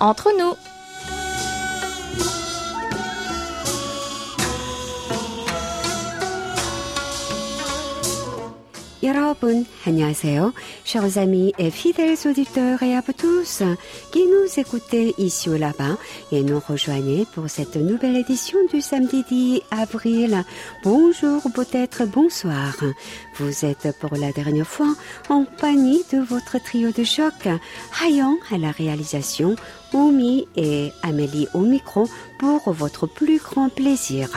[0.00, 0.54] entre nous.
[9.05, 10.53] 여러분, 안녕하세요.
[10.83, 13.63] Chers amis et fidèles auditeurs et à vous tous
[14.11, 15.97] qui nous écoutez ici ou là-bas
[16.31, 20.43] et nous rejoignez pour cette nouvelle édition du samedi 10 avril.
[20.83, 22.75] Bonjour, peut-être bonsoir.
[23.37, 24.93] Vous êtes pour la dernière fois
[25.29, 27.47] en compagnie de votre trio de choc,
[28.03, 29.55] Hayan à la réalisation,
[29.93, 32.07] Oumi et Amélie au micro
[32.39, 34.29] pour votre plus grand plaisir.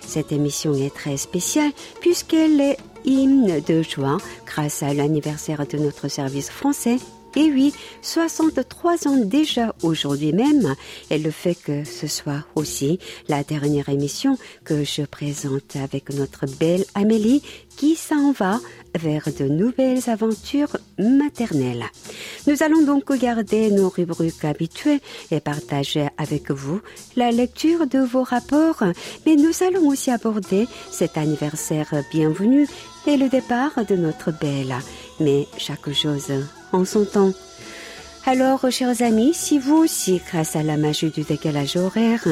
[0.00, 6.07] Cette émission est très spéciale puisqu'elle est hymne de joie grâce à l'anniversaire de notre
[6.07, 6.97] service français.
[7.37, 10.73] Et oui, 63 ans déjà aujourd'hui même,
[11.09, 12.97] et le fait que ce soit aussi
[13.27, 17.43] la dernière émission que je présente avec notre belle Amélie
[17.75, 18.61] qui s'en va
[18.97, 21.83] vers de nouvelles aventures maternelles.
[22.47, 26.79] Nous allons donc garder nos rubriques habituées et partager avec vous
[27.17, 28.83] la lecture de vos rapports,
[29.25, 32.65] mais nous allons aussi aborder cet anniversaire bienvenu
[33.07, 34.75] et le départ de notre belle.
[35.19, 36.31] Mais chaque chose
[36.71, 37.31] en son temps.
[38.27, 42.27] Alors, chers amis, si vous aussi, grâce à la magie du décalage horaire,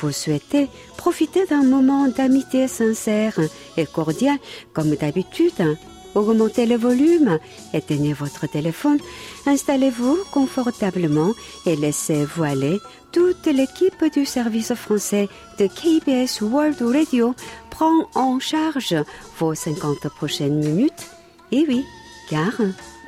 [0.00, 3.40] vous souhaitez profiter d'un moment d'amitié sincère
[3.78, 4.36] et cordial,
[4.74, 5.76] comme d'habitude,
[6.18, 7.38] augmentez le volume,
[7.72, 8.98] éteignez votre téléphone,
[9.46, 11.32] installez-vous confortablement
[11.66, 12.78] et laissez-vous aller.
[13.12, 17.34] Toute l'équipe du service français de KBS World Radio
[17.70, 18.96] prend en charge
[19.38, 21.06] vos 50 prochaines minutes.
[21.52, 21.84] Et oui,
[22.28, 22.52] car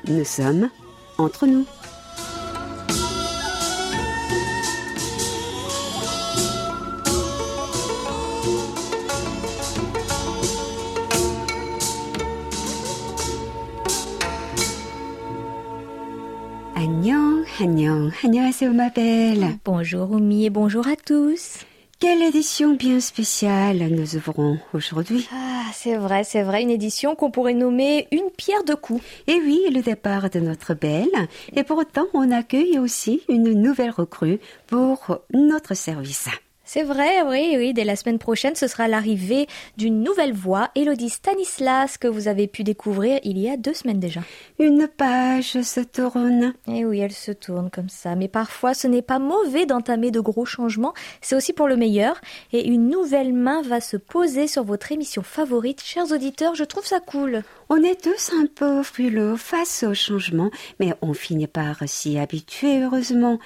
[0.06, 0.70] nous sommes
[1.18, 1.66] entre nous.
[18.72, 19.58] Ma belle.
[19.66, 21.58] Bonjour Oumi et bonjour à tous.
[21.98, 25.28] Quelle édition bien spéciale nous ouvrons aujourd'hui?
[25.30, 29.04] Ah, c'est vrai, c'est vrai, une édition qu'on pourrait nommer une pierre de coups.
[29.26, 31.28] Et oui, le départ de notre belle.
[31.54, 36.28] Et pour autant, on accueille aussi une nouvelle recrue pour notre service.
[36.72, 41.08] C'est vrai, oui, oui, dès la semaine prochaine, ce sera l'arrivée d'une nouvelle voix, Elodie
[41.10, 44.20] Stanislas, que vous avez pu découvrir il y a deux semaines déjà.
[44.60, 46.54] Une page se tourne.
[46.68, 48.14] Et oui, elle se tourne comme ça.
[48.14, 50.94] Mais parfois, ce n'est pas mauvais d'entamer de gros changements.
[51.20, 52.20] C'est aussi pour le meilleur.
[52.52, 55.82] Et une nouvelle main va se poser sur votre émission favorite.
[55.82, 57.42] Chers auditeurs, je trouve ça cool.
[57.68, 62.80] On est tous un peu frileux face au changement, mais on finit par s'y habituer,
[62.80, 63.40] heureusement.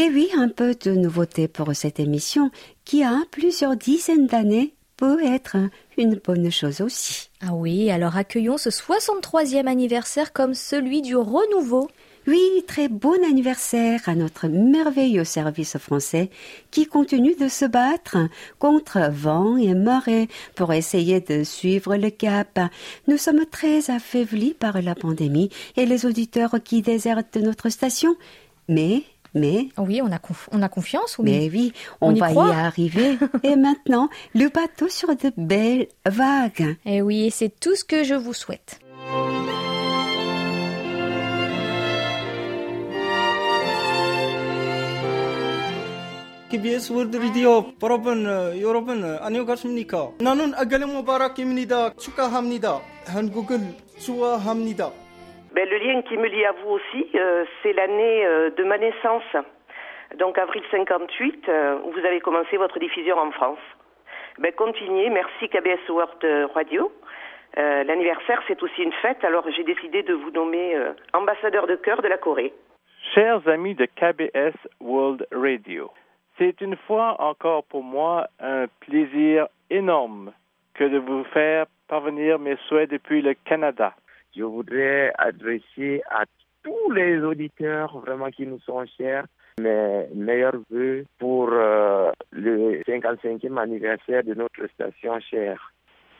[0.00, 2.52] Et oui, un peu de nouveauté pour cette émission
[2.84, 5.56] qui a plusieurs dizaines d'années peut être
[5.96, 7.30] une bonne chose aussi.
[7.40, 11.88] Ah oui, alors accueillons ce 63e anniversaire comme celui du renouveau.
[12.28, 16.30] Oui, très bon anniversaire à notre merveilleux service français
[16.70, 18.18] qui continue de se battre
[18.60, 22.60] contre vent et marée pour essayer de suivre le cap.
[23.08, 28.14] Nous sommes très affaiblis par la pandémie et les auditeurs qui désertent notre station.
[28.68, 29.02] Mais
[29.33, 30.19] mais oui, on a,
[30.51, 31.17] on a confiance.
[31.17, 31.31] Oui.
[31.31, 33.17] Mais oui, on, va y, arriver.
[33.43, 36.75] et maintenant, le bateau sur de belles vagues.
[36.85, 38.79] Et oui, c'est tout ce que je vous souhaite.
[46.53, 48.27] KBS 월드 리디오 여러분
[48.61, 50.11] 여러분 안녕하십니까?
[50.19, 51.95] 나는 아갈레 무바락입니다.
[51.95, 52.79] 축하합니다.
[53.07, 54.91] 한국을 좋아합니다.
[55.52, 58.76] Ben, le lien qui me lie à vous aussi, euh, c'est l'année euh, de ma
[58.76, 59.24] naissance.
[60.18, 63.58] Donc avril 58, euh, où vous avez commencé votre diffusion en France.
[64.38, 66.92] Ben, continuez, merci KBS World Radio.
[67.56, 70.76] L'anniversaire, c'est aussi une fête, alors j'ai décidé de vous nommer
[71.12, 72.52] ambassadeur de cœur de la Corée.
[73.14, 75.90] Chers amis de KBS World Radio,
[76.36, 80.32] c'est une fois encore pour moi un plaisir énorme
[80.74, 83.92] que de vous faire parvenir mes souhaits depuis le Canada
[84.35, 86.25] je voudrais adresser à
[86.63, 89.25] tous les auditeurs vraiment qui nous sont chers
[89.59, 95.71] mes meilleurs voeux pour euh, le 55e anniversaire de notre station chère.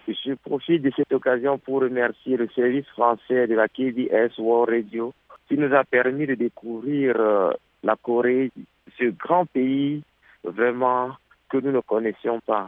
[0.07, 5.13] Je profite de cette occasion pour remercier le service français de la KBS World Radio
[5.47, 7.51] qui nous a permis de découvrir euh,
[7.83, 8.51] la Corée,
[8.97, 10.03] ce grand pays
[10.43, 11.11] vraiment
[11.49, 12.67] que nous ne connaissions pas.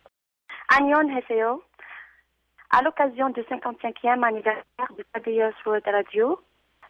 [0.69, 1.61] 안녕하세요.
[2.72, 6.40] À l'occasion du 55e anniversaire de KBS World Radio,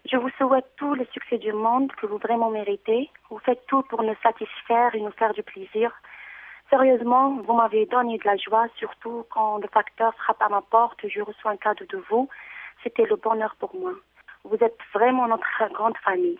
[0.04, 3.08] je vous souhaite tous les succès du monde que vous vraiment méritez.
[3.30, 5.90] Vous faites tout pour nous satisfaire et nous faire du plaisir.
[6.68, 11.00] Sérieusement, vous m'avez donné de la joie, surtout quand le facteur frappe à ma porte
[11.08, 12.28] je reçois un cadeau de vous.
[12.82, 13.92] C'était le bonheur pour moi.
[14.44, 16.38] Vous êtes vraiment notre grande famille.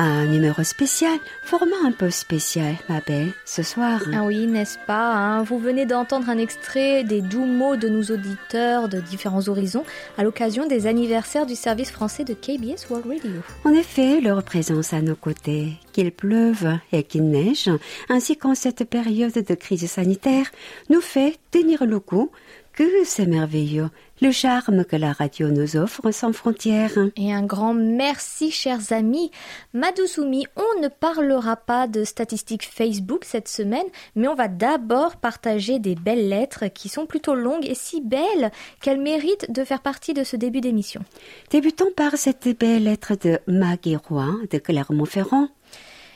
[0.00, 4.00] Un numéro spécial, format un peu spécial, ma belle, ce soir.
[4.14, 5.42] Ah oui, n'est-ce pas hein?
[5.42, 9.84] Vous venez d'entendre un extrait des doux mots de nos auditeurs de différents horizons
[10.16, 13.40] à l'occasion des anniversaires du service français de KBS World Radio.
[13.64, 17.68] En effet, leur présence à nos côtés, qu'il pleuve et qu'il neige,
[18.08, 20.46] ainsi qu'en cette période de crise sanitaire,
[20.90, 22.30] nous fait tenir le coup
[22.72, 23.90] que c'est merveilleux,
[24.20, 26.98] le charme que la radio nous offre sans frontières.
[27.16, 29.30] Et un grand merci, chers amis.
[29.74, 35.78] Madousoumi, on ne parlera pas de statistiques Facebook cette semaine, mais on va d'abord partager
[35.78, 38.50] des belles lettres qui sont plutôt longues et si belles
[38.80, 41.02] qu'elles méritent de faire partie de ce début d'émission.
[41.50, 45.48] Débutons par cette belle lettre de Maggie Roy de Clermont-Ferrand.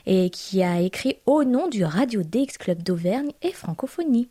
[0.05, 4.28] Et qui a écrit au nom du Radio DX Club d'Auvergne et Francophonie.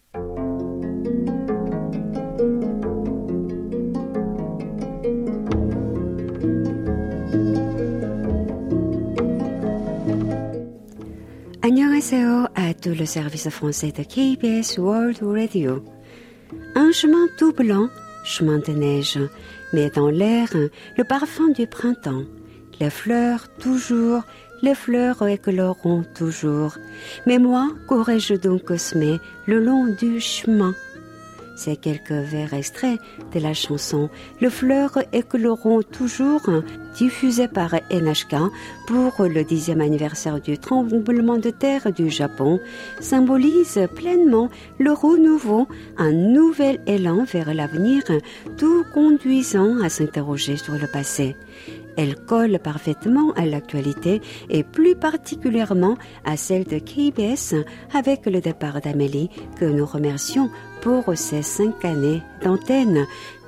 [11.70, 15.84] 안녕하세요 à tout le service français de KBS World Radio.
[16.74, 17.88] Un chemin tout blanc,
[18.24, 19.18] chemin de neige,
[19.72, 22.24] mais dans l'air le parfum du printemps.
[22.80, 24.22] Les fleurs toujours,
[24.62, 26.76] les fleurs écloront toujours.
[27.26, 30.74] Mais moi, qu'aurais-je donc semé le long du chemin
[31.63, 32.99] Ces quelques vers extraits
[33.35, 34.09] de la chanson
[34.41, 36.41] Le fleur écloront toujours,
[36.97, 38.35] diffusée par NHK
[38.87, 42.59] pour le dixième anniversaire du tremblement de terre du Japon,
[42.99, 44.49] symbolisent pleinement
[44.79, 45.67] le renouveau,
[45.99, 48.01] un nouvel élan vers l'avenir,
[48.57, 51.35] tout conduisant à s'interroger sur le passé.
[51.97, 57.55] Elle colle parfaitement à l'actualité et plus particulièrement à celle de KBS
[57.93, 59.29] avec le départ d'Amélie
[59.59, 60.49] que nous remercions
[60.81, 63.05] pour ces cinq années d'antenne.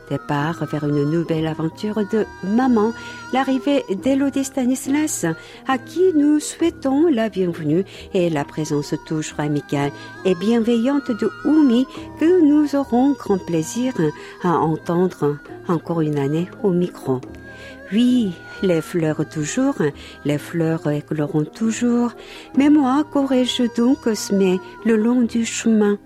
[0.10, 2.92] Départ vers une nouvelle aventure de maman,
[3.32, 5.26] l'arrivée d'Elodie Stanislas,
[5.68, 9.92] à qui nous souhaitons la bienvenue et la présence toujours amicale
[10.26, 11.88] et bienveillante de Oumi
[12.20, 13.94] que nous aurons grand plaisir
[14.44, 15.38] à entendre
[15.68, 17.22] encore une année au micro.
[17.94, 19.76] Oui, les fleurs toujours,
[20.26, 22.14] les fleurs écloront toujours,
[22.58, 26.00] mais moi, qu'aurais-je donc semé le long du chemin?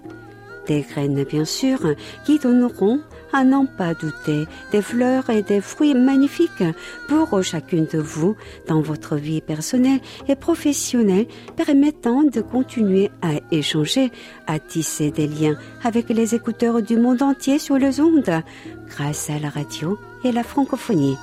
[0.68, 1.80] Des graines, bien sûr,
[2.26, 3.00] qui donneront,
[3.32, 6.66] à n'en pas douter, des fleurs et des fruits magnifiques
[7.08, 8.36] pour chacune de vous
[8.68, 14.12] dans votre vie personnelle et professionnelle, permettant de continuer à échanger,
[14.46, 15.56] à tisser des liens
[15.86, 18.44] avec les écouteurs du monde entier sur les ondes,
[18.90, 21.16] grâce à la radio et la francophonie.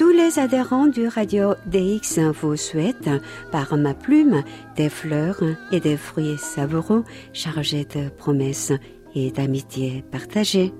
[0.00, 3.10] Tous les adhérents du Radio DX vous souhaitent,
[3.52, 4.42] par ma plume,
[4.74, 5.42] des fleurs
[5.72, 7.04] et des fruits savoureux
[7.34, 8.72] chargés de promesses
[9.14, 10.72] et d'amitié partagée.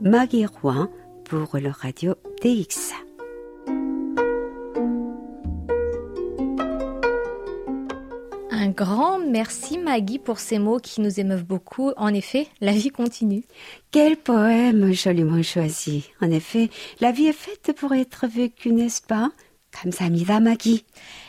[0.00, 0.88] Maggie Roy
[1.24, 2.14] pour le Radio
[2.44, 2.92] DX.
[8.74, 11.92] grand merci Maggie pour ces mots qui nous émeuvent beaucoup.
[11.96, 13.44] En effet, la vie continue.
[13.90, 16.10] Quel poème joliment choisi.
[16.20, 19.30] En effet, la vie est faite pour être vécue, n'est-ce pas?
[19.82, 20.84] Comme Kamsamida Maggie.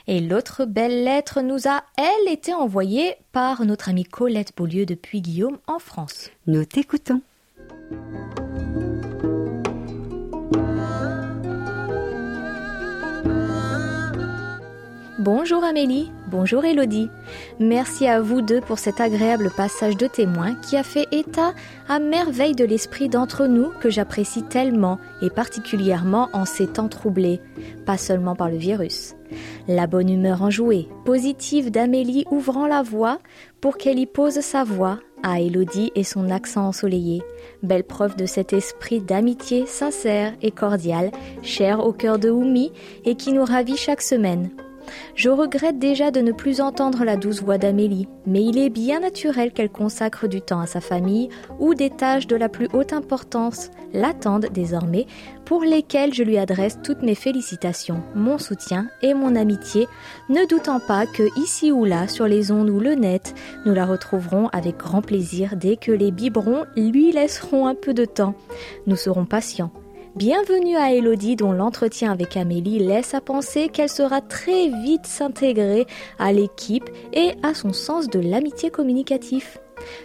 [0.07, 5.21] Et l'autre belle lettre nous a, elle, été envoyée par notre amie Colette Beaulieu depuis
[5.21, 6.29] Guillaume en France.
[6.45, 7.21] Nous t'écoutons.
[15.25, 17.09] Bonjour Amélie, bonjour Elodie.
[17.59, 21.55] Merci à vous deux pour cet agréable passage de témoin qui a fait état
[21.89, 27.41] à merveille de l'esprit d'entre nous que j'apprécie tellement et particulièrement en ces temps troublés,
[27.87, 29.15] pas seulement par le virus.
[29.67, 33.17] La bonne humeur enjouée, positive d'Amélie ouvrant la voie
[33.61, 37.23] pour qu'elle y pose sa voix à Elodie et son accent ensoleillé.
[37.63, 41.09] Belle preuve de cet esprit d'amitié sincère et cordial,
[41.41, 42.71] cher au cœur de Oumi
[43.05, 44.51] et qui nous ravit chaque semaine.
[45.15, 48.99] Je regrette déjà de ne plus entendre la douce voix d'Amélie, mais il est bien
[48.99, 52.93] naturel qu'elle consacre du temps à sa famille ou des tâches de la plus haute
[52.93, 55.05] importance l'attendent désormais,
[55.45, 59.87] pour lesquelles je lui adresse toutes mes félicitations, mon soutien et mon amitié,
[60.29, 63.33] ne doutant pas que ici ou là, sur les ondes ou le net,
[63.65, 68.05] nous la retrouverons avec grand plaisir dès que les biberons lui laisseront un peu de
[68.05, 68.35] temps.
[68.87, 69.71] Nous serons patients.
[70.15, 75.85] Bienvenue à Elodie dont l'entretien avec Amélie laisse à penser qu'elle sera très vite s'intégrer
[76.19, 79.57] à l'équipe et à son sens de l'amitié communicatif.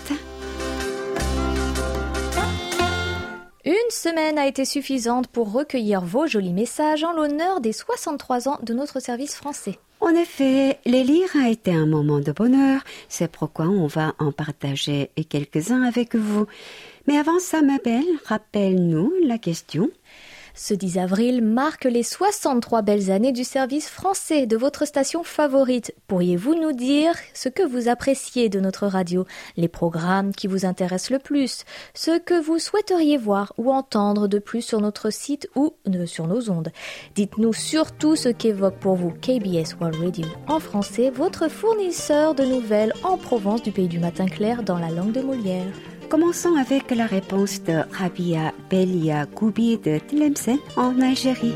[3.65, 8.59] Une semaine a été suffisante pour recueillir vos jolis messages en l'honneur des 63 ans
[8.65, 9.79] de notre service français.
[10.01, 14.33] En effet, les lire a été un moment de bonheur, c'est pourquoi on va en
[14.33, 16.47] partager quelques-uns avec vous.
[17.07, 19.89] Mais avant ça, ma belle, rappelle-nous la question.
[20.55, 25.95] Ce 10 avril marque les 63 belles années du service français de votre station favorite.
[26.07, 29.25] Pourriez-vous nous dire ce que vous appréciez de notre radio,
[29.57, 31.65] les programmes qui vous intéressent le plus,
[31.95, 35.75] ce que vous souhaiteriez voir ou entendre de plus sur notre site ou
[36.07, 36.73] sur nos ondes?
[37.15, 42.93] Dites-nous surtout ce qu'évoque pour vous KBS World Radio en français, votre fournisseur de nouvelles
[43.05, 45.67] en Provence du pays du matin clair dans la langue de Molière.
[46.11, 51.55] Commençons avec la réponse de Rabia Belia Goubi de Tlemcen en Algérie.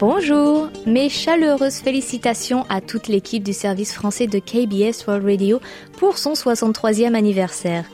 [0.00, 5.60] Bonjour, mes chaleureuses félicitations à toute l'équipe du service français de KBS World Radio
[5.96, 7.84] pour son 63e anniversaire.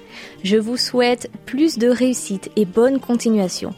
[0.42, 3.74] Je vous souhaite plus de réussite et bonne continuation.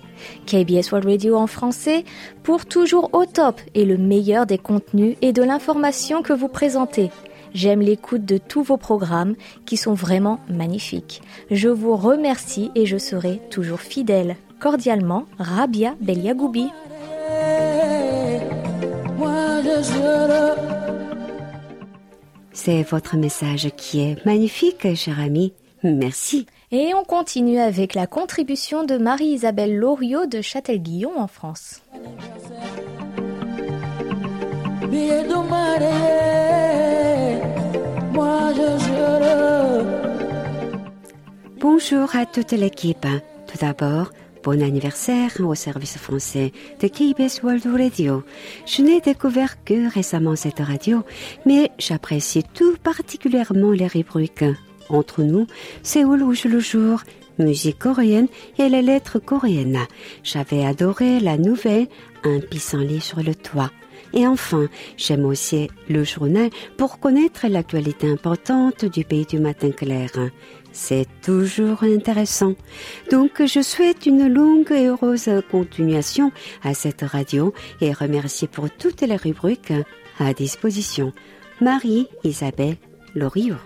[0.47, 2.05] KBS World Radio en français
[2.45, 7.11] pour toujours au top et le meilleur des contenus et de l'information que vous présentez.
[7.55, 9.35] J'aime l'écoute de tous vos programmes
[9.67, 11.23] qui sont vraiment magnifiques.
[11.50, 14.37] Je vous remercie et je serai toujours fidèle.
[14.61, 16.69] Cordialement, Rabia Beliagoubi.
[22.52, 25.52] C'est votre message qui est magnifique, cher ami.
[25.83, 26.47] Merci.
[26.71, 31.83] Et on continue avec la contribution de Marie-Isabelle Loriot de Châtel-Guillon en France.
[41.61, 43.07] Bonjour à toute l'équipe.
[43.47, 44.11] Tout d'abord,
[44.43, 48.25] bon anniversaire au service français de KBS World Radio.
[48.67, 51.03] Je n'ai découvert que récemment cette radio,
[51.47, 54.45] mais j'apprécie tout particulièrement les rubriques.
[54.89, 55.47] Entre nous,
[55.83, 57.03] Séoul où le jour,
[57.39, 59.87] musique coréenne et les lettres coréennes.
[60.25, 61.87] J'avais adoré la nouvelle
[62.25, 63.71] Un pissenlit sur le toit.
[64.12, 70.11] Et enfin, j'aime aussi le journal pour connaître l'actualité importante du pays du matin clair.
[70.73, 72.55] C'est toujours intéressant.
[73.11, 76.31] Donc, je souhaite une longue et heureuse continuation
[76.62, 79.73] à cette radio et remercie pour toutes les rubriques
[80.19, 81.12] à disposition.
[81.61, 82.77] Marie-Isabelle
[83.15, 83.57] Loriot.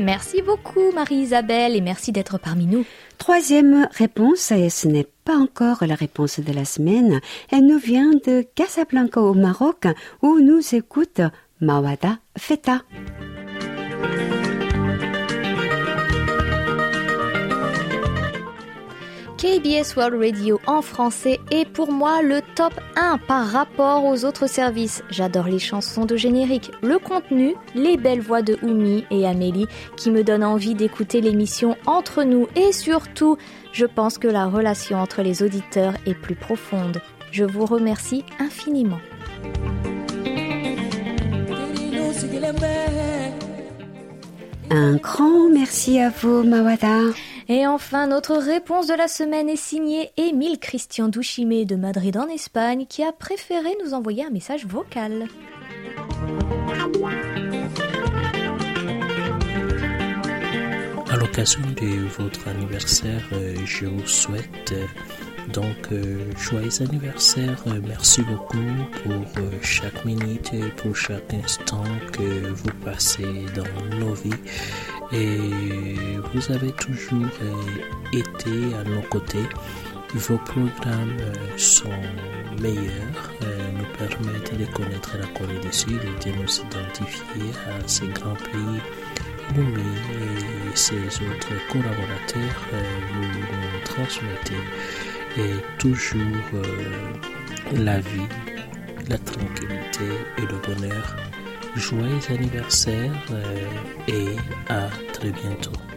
[0.00, 2.86] Merci beaucoup Marie-Isabelle et merci d'être parmi nous.
[3.18, 7.20] Troisième réponse, et ce n'est pas encore la réponse de la semaine,
[7.52, 9.86] elle nous vient de Casablanca au Maroc
[10.22, 11.20] où nous écoute
[11.60, 12.80] Mawada Feta.
[19.40, 24.46] KBS World Radio en français est pour moi le top 1 par rapport aux autres
[24.46, 25.02] services.
[25.08, 29.66] J'adore les chansons de générique, le contenu, les belles voix de Oumi et Amélie
[29.96, 33.38] qui me donnent envie d'écouter l'émission entre nous et surtout,
[33.72, 37.00] je pense que la relation entre les auditeurs est plus profonde.
[37.32, 39.00] Je vous remercie infiniment.
[44.72, 47.00] Un grand merci à vous, Mawada.
[47.48, 52.28] Et enfin, notre réponse de la semaine est signée Émile Christian Douchimé de Madrid en
[52.28, 55.26] Espagne qui a préféré nous envoyer un message vocal.
[61.10, 64.86] À l'occasion de votre anniversaire, euh, je vous souhaite euh,
[65.52, 67.62] donc euh, joyeux anniversaire.
[67.86, 68.58] Merci beaucoup
[69.34, 74.30] pour chaque minute pour chaque instant que vous passez dans nos vies.
[75.12, 75.38] Et
[76.32, 77.30] vous avez toujours
[78.12, 79.46] été à nos côtés.
[80.14, 81.18] Vos programmes
[81.56, 81.88] sont
[82.60, 88.08] meilleurs, nous permettent de connaître la Corée du Sud et de nous identifier à ces
[88.08, 88.80] grands pays
[89.56, 92.68] et ses autres collaborateurs
[93.12, 94.54] vous nous transmettez
[95.36, 96.18] et toujours
[97.72, 98.28] la vie,
[99.08, 100.04] la tranquillité
[100.38, 101.16] et le bonheur.
[101.76, 103.12] Joyeux anniversaire
[104.08, 104.36] et
[104.68, 105.89] à très bientôt.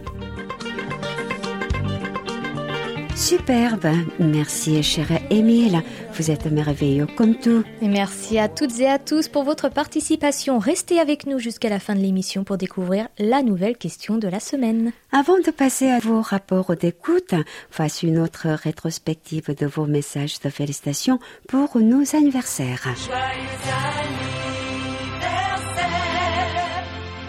[3.16, 3.86] Superbe.
[4.18, 5.82] Merci, cher Émile.
[6.14, 7.62] Vous êtes merveilleux comme tout.
[7.80, 10.58] Et merci à toutes et à tous pour votre participation.
[10.58, 14.40] Restez avec nous jusqu'à la fin de l'émission pour découvrir la nouvelle question de la
[14.40, 14.90] semaine.
[15.12, 17.34] Avant de passer à vos rapports d'écoute,
[17.72, 22.88] voici une autre rétrospective de vos messages de félicitations pour nos anniversaires.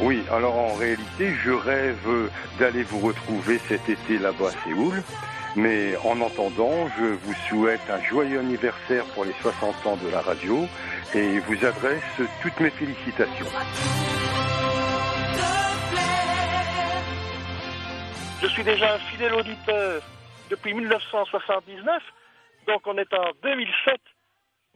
[0.01, 5.03] Oui, alors en réalité, je rêve d'aller vous retrouver cet été là-bas à Séoul.
[5.55, 10.21] Mais en attendant, je vous souhaite un joyeux anniversaire pour les 60 ans de la
[10.21, 10.65] radio
[11.13, 13.45] et vous adresse toutes mes félicitations.
[18.41, 20.01] Je suis déjà un fidèle auditeur
[20.49, 22.03] depuis 1979,
[22.67, 23.95] donc on est en 2007,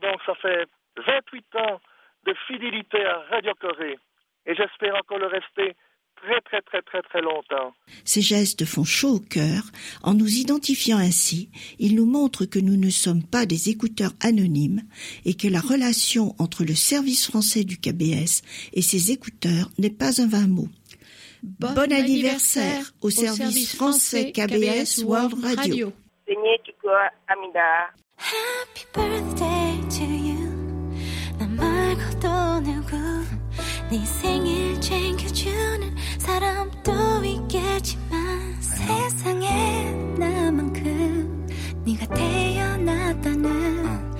[0.02, 0.66] donc ça fait
[0.98, 1.82] 28 ans
[2.26, 3.98] de fidélité à Radio Corée
[4.46, 5.76] et j'espère encore le rester
[6.22, 7.74] très très très très très longtemps.
[8.06, 9.64] Ces gestes font chaud au cœur.
[10.04, 11.50] En nous identifiant ainsi,
[11.80, 14.82] ils nous montrent que nous ne sommes pas des écouteurs anonymes
[15.26, 18.42] et que la relation entre le service français du KBS
[18.74, 20.68] et ses écouteurs n'est pas un vain mot.
[21.42, 25.94] Bon, bon anniversaire au, au service, service français KBS, KBS World Radio.
[28.22, 30.50] Happy birthday to you.
[33.89, 41.47] 난 말고도 누구 네 생일 챙겨주는 사람도 있겠지만 세상에 나만큼
[41.85, 44.15] 네가 태어났다는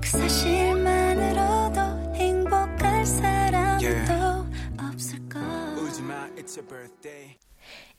[0.00, 1.80] 그 사실만으로도
[2.14, 4.46] 행복할 사람도
[4.78, 5.40] 없을까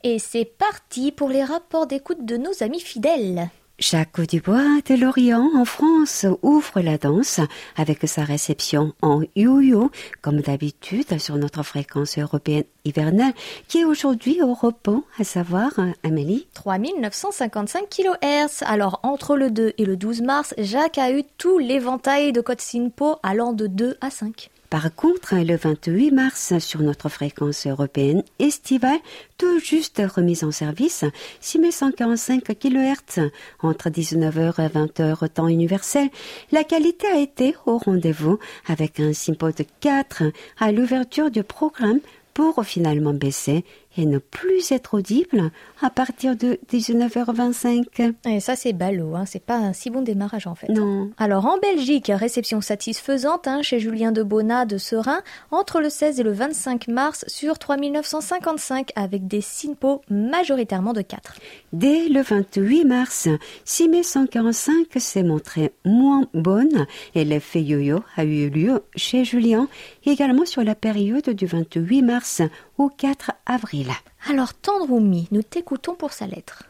[0.03, 3.51] Et c'est parti pour les rapports d'écoute de nos amis fidèles.
[3.78, 7.40] Jacques Dubois de Lorient en France ouvre la danse
[7.76, 9.90] avec sa réception en yo-yo,
[10.23, 13.35] comme d'habitude sur notre fréquence européenne hivernale,
[13.68, 15.72] qui est aujourd'hui au repos, à savoir,
[16.03, 16.46] Amélie?
[16.55, 18.62] 3955 kHz.
[18.64, 22.62] Alors, entre le 2 et le 12 mars, Jacques a eu tout l'éventail de code
[22.62, 24.48] SINPO allant de 2 à 5.
[24.70, 28.98] Par contre, le 28 mars, sur notre fréquence européenne estivale,
[29.38, 31.05] tout juste remise en service,
[31.40, 33.31] 6145 kHz,
[33.62, 36.09] entre 19h et 20h temps universel,
[36.52, 40.24] la qualité a été au rendez-vous avec un simpo de 4
[40.59, 42.00] à l'ouverture du programme
[42.35, 43.64] pour finalement baisser
[43.96, 45.50] et ne plus être audible
[45.82, 48.14] à partir de 19h25.
[48.28, 49.24] Et ça, c'est ballot, hein.
[49.26, 50.68] c'est pas un si bon démarrage en fait.
[50.68, 51.11] Non.
[51.18, 56.20] Alors en Belgique, réception satisfaisante hein, chez Julien de Bonnat de Serein entre le 16
[56.20, 61.35] et le 25 mars sur 3955 avec des SINPO majoritairement de 4.
[61.72, 63.28] Dès le 28 mars,
[63.64, 69.68] 6145 s'est montré moins bonne et l'effet yo-yo a eu lieu chez Julien
[70.04, 72.42] également sur la période du 28 mars
[72.78, 73.88] au 4 avril.
[74.28, 76.64] Alors Tendroumi, nous t'écoutons pour sa lettre.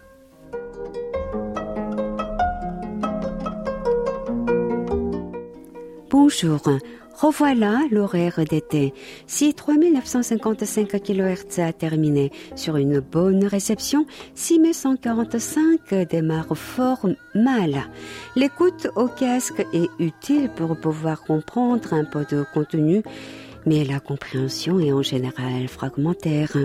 [6.10, 6.60] Bonjour.
[7.16, 8.92] Revoilà l'horaire d'été.
[9.26, 17.84] Si 3955 kHz a terminé sur une bonne réception, 6145 démarre fort mal.
[18.34, 23.02] L'écoute au casque est utile pour pouvoir comprendre un peu de contenu
[23.66, 26.57] mais la compréhension est en général fragmentaire.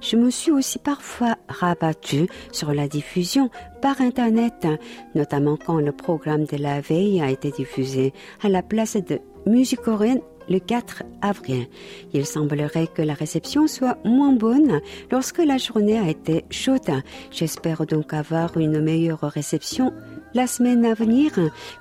[0.00, 4.66] Je me suis aussi parfois rabattue sur la diffusion par Internet,
[5.14, 9.80] notamment quand le programme de la veille a été diffusé à la place de musique
[9.80, 11.66] coréenne le 4 avril.
[12.12, 16.90] Il semblerait que la réception soit moins bonne lorsque la journée a été chaude.
[17.30, 19.92] J'espère donc avoir une meilleure réception
[20.34, 21.32] la semaine à venir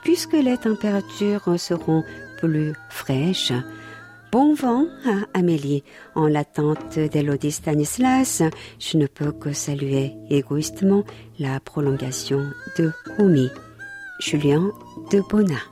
[0.04, 2.04] puisque les températures seront
[2.40, 3.54] plus fraîches.
[4.38, 5.84] Bon vent à Amélie.
[6.13, 8.43] En l'attente d'Elodie Stanislas,
[8.78, 11.04] je ne peux que saluer égoïstement
[11.39, 12.43] la prolongation
[12.78, 13.50] de Oumi.
[14.19, 14.69] Julien
[15.12, 15.63] de Bonnat.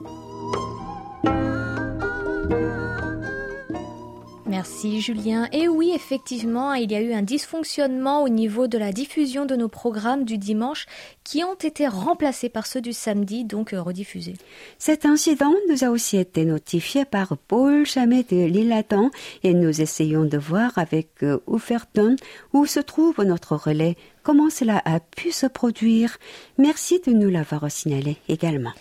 [4.55, 5.49] Merci Julien.
[5.51, 9.53] Et oui, effectivement, il y a eu un dysfonctionnement au niveau de la diffusion de
[9.57, 10.85] nos programmes du dimanche
[11.25, 14.37] qui ont été remplacés par ceux du samedi, donc rediffusés.
[14.77, 19.11] Cet incident nous a aussi été notifié par Paul Chamet de l'Île-Adam
[19.43, 22.15] et nous essayons de voir avec Ouferton
[22.53, 26.17] où se trouve notre relais, comment cela a pu se produire.
[26.57, 28.71] Merci de nous l'avoir signalé également.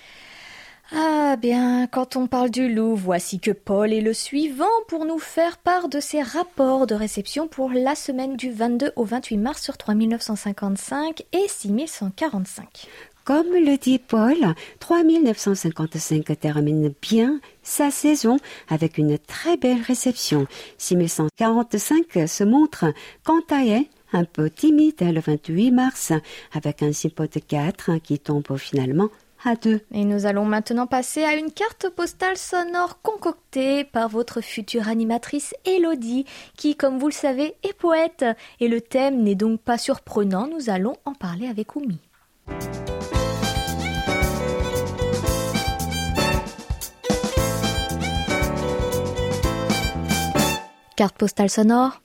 [0.93, 5.19] Ah bien, quand on parle du loup, voici que Paul est le suivant pour nous
[5.19, 9.63] faire part de ses rapports de réception pour la semaine du 22 au 28 mars
[9.63, 12.87] sur 3955 et 6145.
[13.25, 14.37] Comme le dit Paul,
[14.81, 18.37] 3955 termine bien sa saison
[18.69, 20.47] avec une très belle réception.
[20.77, 22.85] 6145 se montre
[23.25, 26.13] quant à elle un peu timide le 28 mars
[26.53, 29.09] avec un de 4 qui tombe finalement
[29.45, 29.81] à 2.
[29.93, 35.55] Et nous allons maintenant passer à une carte postale sonore concoctée par votre future animatrice
[35.65, 36.25] Elodie,
[36.57, 38.25] qui, comme vous le savez, est poète.
[38.61, 41.99] Et le thème n'est donc pas surprenant, nous allons en parler avec Oumi.
[50.97, 52.01] Carte postale sonore.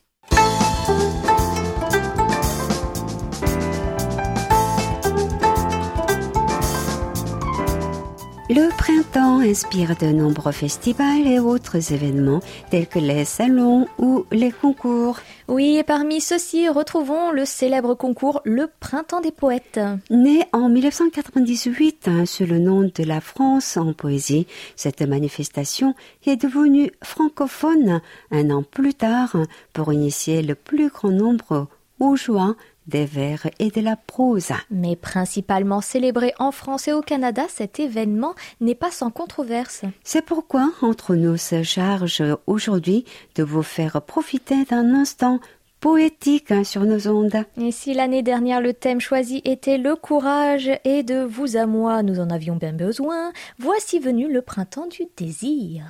[8.51, 12.39] Le printemps inspire de nombreux festivals et autres événements
[12.71, 15.19] tels que les salons ou les concours.
[15.47, 19.79] Oui, et parmi ceux-ci, retrouvons le célèbre concours Le Printemps des Poètes.
[20.09, 25.93] Né en 1998 hein, sous le nom de la France en poésie, cette manifestation
[26.25, 29.38] est devenue francophone un an plus tard
[29.73, 31.67] pour initier le plus grand nombre
[31.99, 32.55] aux joies
[32.89, 34.52] des vers et de la prose.
[34.69, 39.84] Mais principalement célébré en France et au Canada, cet événement n'est pas sans controverse.
[40.04, 45.39] C'est pourquoi entre nous se charge aujourd'hui de vous faire profiter d'un instant
[45.80, 47.45] poétique hein, sur nos ondes.
[47.58, 52.04] Et si l'année dernière le thème choisi était le courage et de vous à moi
[52.04, 55.86] nous en avions bien besoin, voici venu le printemps du désir.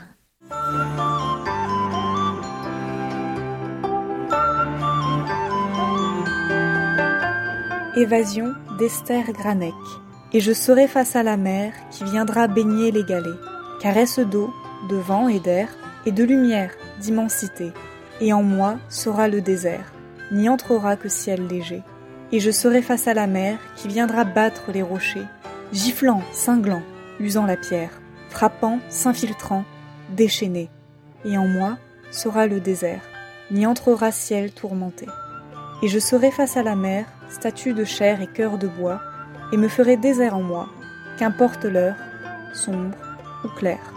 [7.95, 9.73] Évasion d'Esther Granec.
[10.31, 13.39] Et je serai face à la mer qui viendra baigner les galets.
[13.81, 14.53] Caresse d'eau,
[14.89, 15.69] de vent et d'air,
[16.05, 17.71] et de lumière, d'immensité.
[18.21, 19.91] Et en moi sera le désert,
[20.31, 21.81] n'y entrera que ciel léger.
[22.31, 25.25] Et je serai face à la mer qui viendra battre les rochers,
[25.71, 26.83] giflant, cinglant,
[27.19, 29.65] usant la pierre, frappant, s'infiltrant,
[30.15, 30.69] déchaîné.
[31.25, 31.77] Et en moi
[32.11, 33.01] sera le désert,
[33.49, 35.07] n'y entrera ciel tourmenté.
[35.81, 39.01] Et je serai face à la mer, statue de chair et cœur de bois,
[39.51, 40.67] et me ferai désert en moi,
[41.17, 41.95] qu'importe l'heure,
[42.53, 42.97] sombre
[43.43, 43.93] ou claire.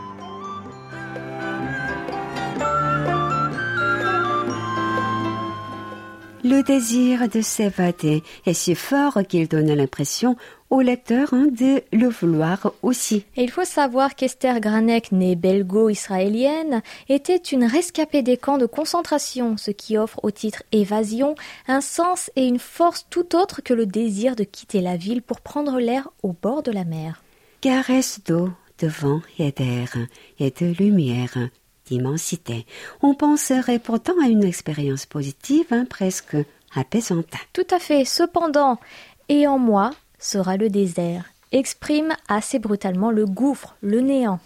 [6.44, 10.36] Le désir de s'évader est si fort qu'il donne l'impression
[10.70, 13.24] au lecteur hein, de le vouloir aussi.
[13.36, 19.56] Et il faut savoir qu'Esther Granek, née belgo-israélienne, était une rescapée des camps de concentration,
[19.56, 21.36] ce qui offre au titre Évasion
[21.68, 25.42] un sens et une force tout autre que le désir de quitter la ville pour
[25.42, 27.22] prendre l'air au bord de la mer.
[27.60, 28.50] Caresse d'eau,
[28.80, 29.96] de vent et d'air,
[30.40, 31.36] et de lumière,
[31.92, 32.64] d'immensité.
[33.02, 36.36] On penserait pourtant à une expérience positive, hein, presque
[36.74, 37.34] apaisante.
[37.52, 38.06] Tout à fait.
[38.06, 38.78] Cependant,
[39.28, 44.40] et en moi sera le désert, exprime assez brutalement le gouffre, le néant.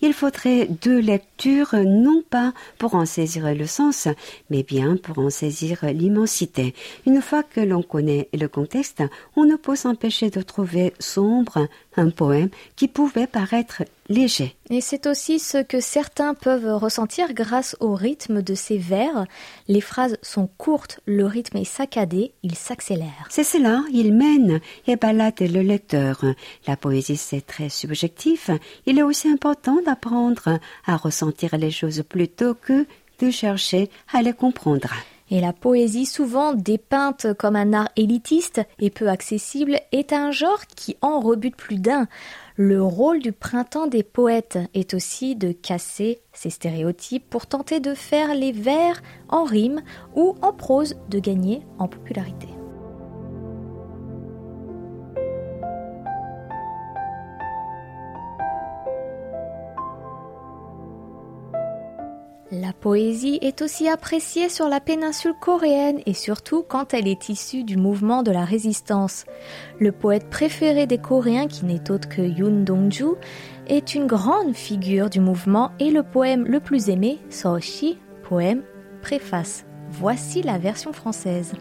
[0.00, 4.06] Il faudrait deux lectures, non pas pour en saisir le sens,
[4.48, 6.74] mais bien pour en saisir l'immensité.
[7.04, 9.02] Une fois que l'on connaît le contexte,
[9.34, 14.56] on ne peut s'empêcher de trouver sombre un poème qui pouvait paraître léger.
[14.70, 19.26] Et c'est aussi ce que certains peuvent ressentir grâce au rythme de ces vers.
[19.66, 23.26] Les phrases sont courtes, le rythme est saccadé, il s'accélère.
[23.28, 26.24] C'est cela, il mène et balade le lecteur.
[26.66, 28.50] La poésie, c'est très subjectif.
[28.86, 32.86] Il est aussi important d'apprendre à ressentir les choses plutôt que
[33.20, 34.92] de chercher à les comprendre.
[35.30, 40.66] Et la poésie, souvent dépeinte comme un art élitiste et peu accessible, est un genre
[40.66, 42.08] qui en rebute plus d'un.
[42.56, 47.94] Le rôle du printemps des poètes est aussi de casser ces stéréotypes pour tenter de
[47.94, 49.82] faire les vers en rime
[50.16, 52.48] ou en prose de gagner en popularité.
[62.50, 67.62] La poésie est aussi appréciée sur la péninsule coréenne et surtout quand elle est issue
[67.62, 69.26] du mouvement de la résistance.
[69.78, 73.16] Le poète préféré des Coréens, qui n'est autre que Yoon Dong-ju,
[73.66, 78.62] est une grande figure du mouvement et le poème le plus aimé, Soshi, poème
[79.02, 79.66] préface.
[79.90, 81.52] Voici la version française.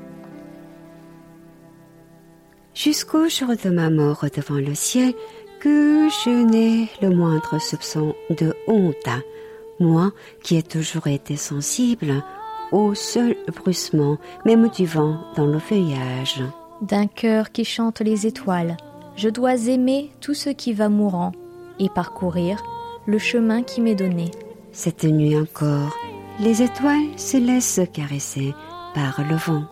[2.74, 5.14] Jusqu'au jour de ma mort devant le ciel,
[5.60, 8.96] que je n'ai le moindre soupçon de honte
[9.80, 10.12] moi
[10.44, 12.24] qui ai toujours été sensible
[12.72, 16.44] au seul bruissement, même du vent dans le feuillage.
[16.82, 18.78] D'un cœur qui chante les étoiles,
[19.16, 21.32] je dois aimer tout ce qui va mourant
[21.80, 22.62] et parcourir
[23.06, 24.32] le chemin qui m'est donné.
[24.72, 25.96] Cette nuit encore,
[26.40, 28.54] les étoiles se laissent caresser
[28.94, 29.64] par le vent.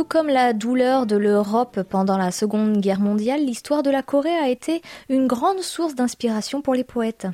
[0.00, 4.34] Tout comme la douleur de l'Europe pendant la Seconde Guerre mondiale, l'histoire de la Corée
[4.34, 7.26] a été une grande source d'inspiration pour les poètes.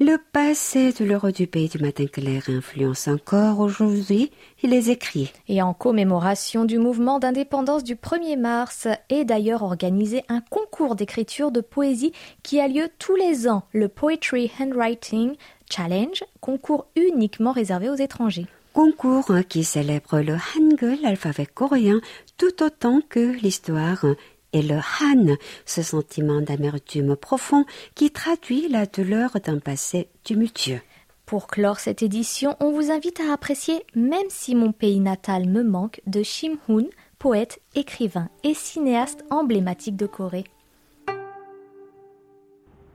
[0.00, 4.30] Le passé de l'heure du pays du matin clair influence encore aujourd'hui
[4.62, 5.34] les écrits.
[5.48, 11.50] Et en commémoration du mouvement d'indépendance du 1er mars est d'ailleurs organisé un concours d'écriture
[11.50, 15.34] de poésie qui a lieu tous les ans, le Poetry Handwriting
[15.68, 22.01] Challenge, concours uniquement réservé aux étrangers Concours hein, qui célèbre le Hangul, l'alphabet coréen,
[22.37, 24.05] tout autant que l'histoire
[24.53, 30.81] et le Han, ce sentiment d'amertume profond qui traduit la douleur d'un passé tumultueux.
[31.25, 35.63] Pour clore cette édition, on vous invite à apprécier Même si mon pays natal me
[35.63, 36.87] manque de Shim Hoon,
[37.19, 40.45] poète, écrivain et cinéaste emblématique de Corée.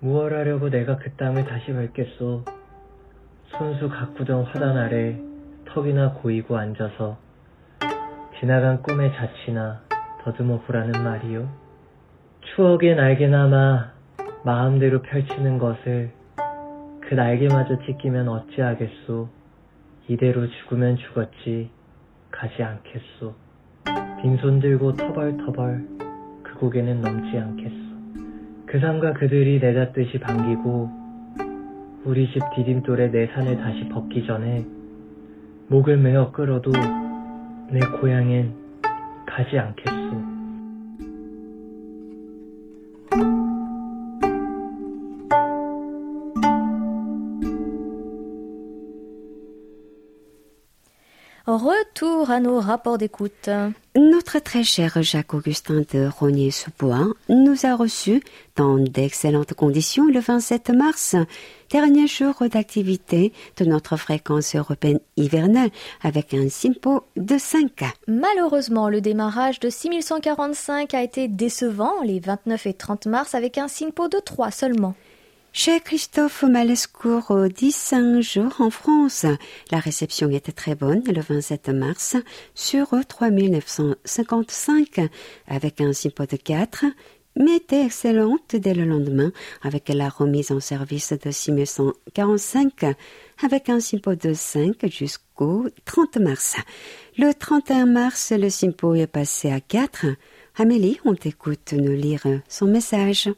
[0.00, 2.44] 무얼 하려고 내가 그 땅을 다시 밟겠소.
[3.57, 5.16] 손수 가꾸던 화단 아래
[5.73, 7.17] 턱이나 고이고 앉아서
[8.39, 9.82] 지나간 꿈의 자치나
[10.23, 11.47] 더듬어 보라는 말이요.
[12.41, 13.91] 추억의 날개나마
[14.43, 16.12] 마음대로 펼치는 것을
[17.01, 19.29] 그 날개마저 찢기면 어찌하겠소.
[20.08, 21.69] 이대로 죽으면 죽었지
[22.32, 23.36] 가지 않겠소.
[24.21, 25.88] 빈손 들고 터벌터벌
[26.43, 27.77] 그 고개는 넘지 않겠소.
[28.65, 30.89] 그 삶과 그들이 내닫듯이 반기고
[32.05, 34.65] 우리 집 디딤돌에 내 산을 다시 벗기 전에
[35.69, 36.71] 목을 메어 끌어도
[37.69, 38.53] 내 고향엔
[39.27, 40.29] 가지 않겠소.
[51.47, 53.49] Retour à nos rapports d'écoute.
[53.95, 58.21] Notre très cher Jacques-Augustin de Rognier-sous-Bois nous a reçus
[58.56, 61.15] dans d'excellentes conditions le 27 mars,
[61.69, 65.69] dernier jour d'activité de notre fréquence européenne hivernale
[66.02, 67.84] avec un simpo de 5.
[68.08, 73.67] Malheureusement, le démarrage de 6145 a été décevant les 29 et 30 mars avec un
[73.67, 74.93] simpo de 3 seulement.
[75.51, 79.25] Chez Christophe Malescourt, au 10 jours en France,
[79.71, 82.15] la réception était très bonne le 27 mars
[82.53, 85.01] sur 3955
[85.47, 86.85] avec un simpo de 4,
[87.35, 89.31] mais était excellente dès le lendemain
[89.63, 92.85] avec la remise en service de 6145
[93.43, 96.57] avec un simpo de 5 jusqu'au 30 mars.
[97.17, 100.05] Le 31 mars, le simpo est passé à 4.
[100.57, 103.29] Amélie, on t'écoute nous lire son message.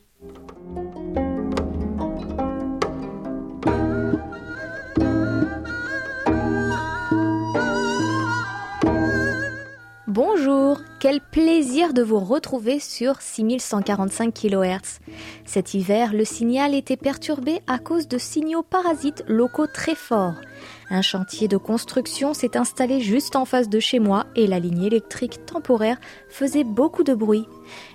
[10.13, 14.99] Bonjour, quel plaisir de vous retrouver sur 6145 kHz.
[15.45, 20.35] Cet hiver, le signal était perturbé à cause de signaux parasites locaux très forts.
[20.89, 24.83] Un chantier de construction s'est installé juste en face de chez moi et la ligne
[24.83, 25.97] électrique temporaire
[26.27, 27.47] faisait beaucoup de bruit.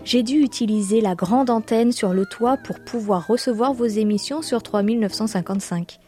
[0.02, 4.62] J'ai dû utiliser la grande antenne sur le toit pour pouvoir recevoir vos émissions sur
[4.62, 5.98] 3955.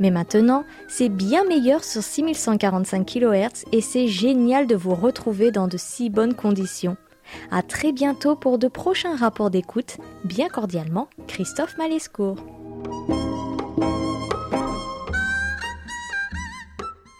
[0.00, 5.68] Mais maintenant, c'est bien meilleur sur 6145 kHz et c'est génial de vous retrouver dans
[5.68, 6.96] de si bonnes conditions.
[7.50, 9.96] À très bientôt pour de prochains rapports d'écoute.
[10.24, 12.36] Bien cordialement, Christophe Malescourt.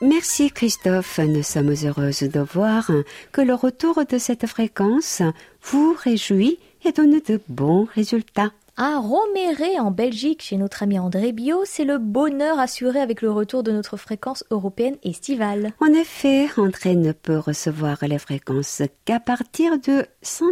[0.00, 2.90] Merci Christophe, nous sommes heureuses de voir
[3.32, 5.22] que le retour de cette fréquence
[5.62, 8.52] vous réjouit et donne de bons résultats.
[8.76, 13.30] À Roméré, en Belgique, chez notre ami André Bio, c'est le bonheur assuré avec le
[13.30, 15.70] retour de notre fréquence européenne estivale.
[15.80, 20.46] En effet, André ne peut recevoir les fréquences qu'à partir de 100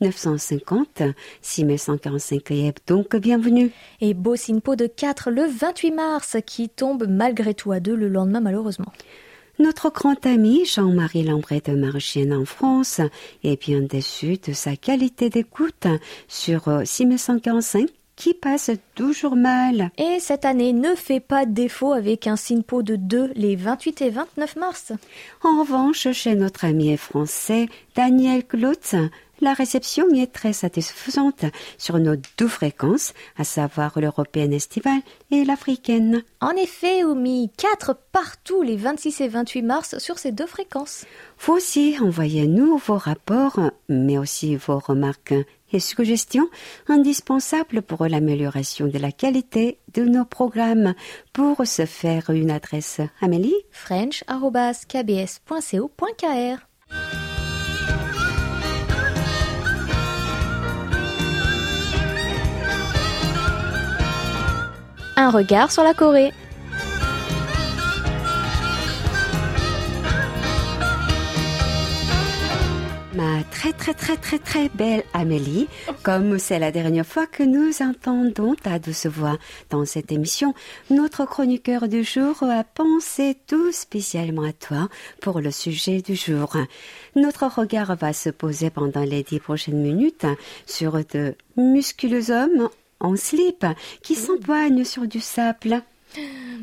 [0.00, 1.02] 950,
[1.42, 3.72] 6145 est donc bienvenue.
[4.00, 8.06] Et beau Sinpo de 4 le 28 mars, qui tombe malgré tout à deux le
[8.06, 8.92] lendemain malheureusement.
[9.58, 13.00] Notre grand ami Jean-Marie Lambret de Marchienne en France
[13.42, 15.86] est bien déçu de sa qualité d'écoute
[16.28, 19.90] sur 6145 qui passe toujours mal.
[19.98, 24.10] Et cette année ne fait pas défaut avec un SINPO de 2 les 28 et
[24.10, 24.92] 29 mars.
[25.42, 28.94] En revanche, chez notre ami français Daniel Klotz,
[29.40, 31.44] la réception est très satisfaisante
[31.78, 36.22] sur nos deux fréquences, à savoir l'européenne estivale et l'africaine.
[36.40, 41.04] En effet, Oumi, 4 partout les 26 et 28 mars sur ces deux fréquences.
[41.40, 45.34] Vous aussi, envoyez-nous vos rapports, mais aussi vos remarques
[45.72, 46.48] et suggestions
[46.88, 50.94] indispensables pour l'amélioration de la qualité de nos programmes.
[51.32, 56.66] Pour se faire une adresse, Amélie french.kbs.co.kr
[65.18, 66.32] Un regard sur la Corée.
[73.18, 75.68] Ah, très très très très très belle Amélie.
[76.02, 79.38] Comme c'est la dernière fois que nous entendons ta douce voix
[79.70, 80.54] dans cette émission,
[80.90, 84.88] notre chroniqueur du jour a pensé tout spécialement à toi
[85.22, 86.56] pour le sujet du jour.
[87.14, 90.26] Notre regard va se poser pendant les dix prochaines minutes
[90.66, 92.68] sur de musculeux hommes
[93.00, 93.64] en slip
[94.02, 95.82] qui s'empoignent sur du sable.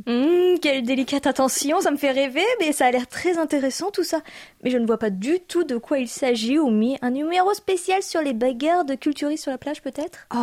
[0.07, 4.03] Hum, quelle délicate attention, ça me fait rêver, mais ça a l'air très intéressant tout
[4.03, 4.21] ça.
[4.63, 6.97] Mais je ne vois pas du tout de quoi il s'agit, Oumi.
[7.01, 10.27] Un numéro spécial sur les bagarres de culturistes sur la plage peut-être?
[10.33, 10.37] Oh,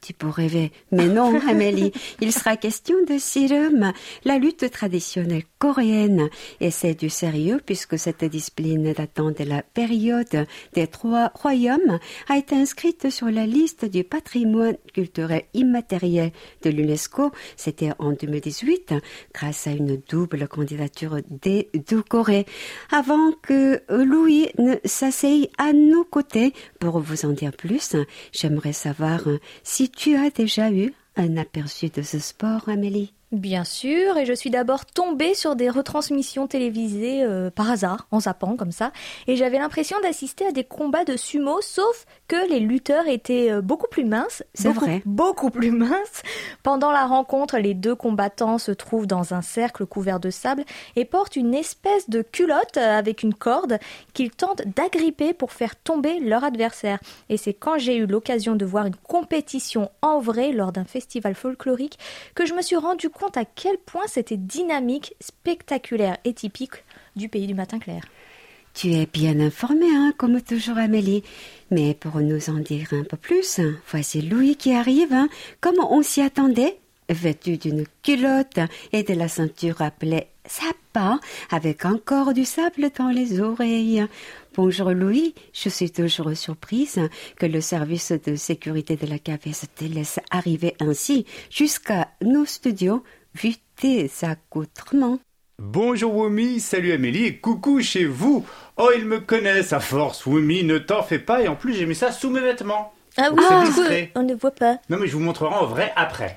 [0.00, 0.72] tu peux rêver.
[0.92, 3.92] Mais non, Amélie, il sera question de Sirum,
[4.24, 6.28] la lutte traditionnelle coréenne.
[6.60, 12.36] Et c'est du sérieux puisque cette discipline datant de la période des trois royaumes a
[12.36, 16.32] été inscrite sur la liste du patrimoine culturel immatériel
[16.62, 17.30] de l'UNESCO.
[17.56, 18.94] C'était en 2018
[19.34, 22.46] grâce à une double candidature des deux Corées.
[22.90, 27.96] Avant que Louis ne s'asseye à nos côtés pour vous en dire plus,
[28.32, 29.20] j'aimerais savoir
[29.62, 33.12] si tu as déjà eu un aperçu de ce sport, Amélie.
[33.32, 38.18] Bien sûr, et je suis d'abord tombée sur des retransmissions télévisées euh, par hasard, en
[38.18, 38.90] zappant comme ça,
[39.28, 43.60] et j'avais l'impression d'assister à des combats de sumo, sauf que les lutteurs étaient euh,
[43.60, 44.42] beaucoup plus minces.
[44.54, 45.02] C'est vrai.
[45.06, 46.22] Beaucoup plus minces.
[46.64, 50.64] Pendant la rencontre, les deux combattants se trouvent dans un cercle couvert de sable
[50.96, 53.78] et portent une espèce de culotte euh, avec une corde
[54.12, 56.98] qu'ils tentent d'agripper pour faire tomber leur adversaire.
[57.28, 61.36] Et c'est quand j'ai eu l'occasion de voir une compétition en vrai lors d'un festival
[61.36, 61.96] folklorique
[62.34, 66.84] que je me suis rendu compte à quel point c'était dynamique, spectaculaire et typique
[67.16, 68.02] du pays du matin clair.
[68.74, 71.24] Tu es bien informée, hein, comme toujours, Amélie.
[71.70, 75.28] Mais pour nous en dire un peu plus, voici Louis qui arrive, hein,
[75.60, 76.78] comme on s'y attendait,
[77.08, 78.60] vêtu d'une culotte
[78.92, 84.06] et de la ceinture appelée sapin, avec encore du sable dans les oreilles.
[84.56, 86.98] Bonjour Louis, je suis toujours surprise
[87.36, 93.04] que le service de sécurité de la KBS te laisse arriver ainsi jusqu'à nos studios,
[93.34, 95.20] vu tes accoutrements.
[95.60, 98.44] Bonjour Wumi, salut Amélie et coucou chez vous.
[98.76, 101.86] Oh, ils me connaissent à force, Wumi, ne t'en fais pas et en plus j'ai
[101.86, 102.92] mis ça sous mes vêtements.
[103.16, 104.12] Ah oui, c'est discret.
[104.16, 104.78] on ne voit pas.
[104.88, 106.36] Non mais je vous montrerai en vrai après.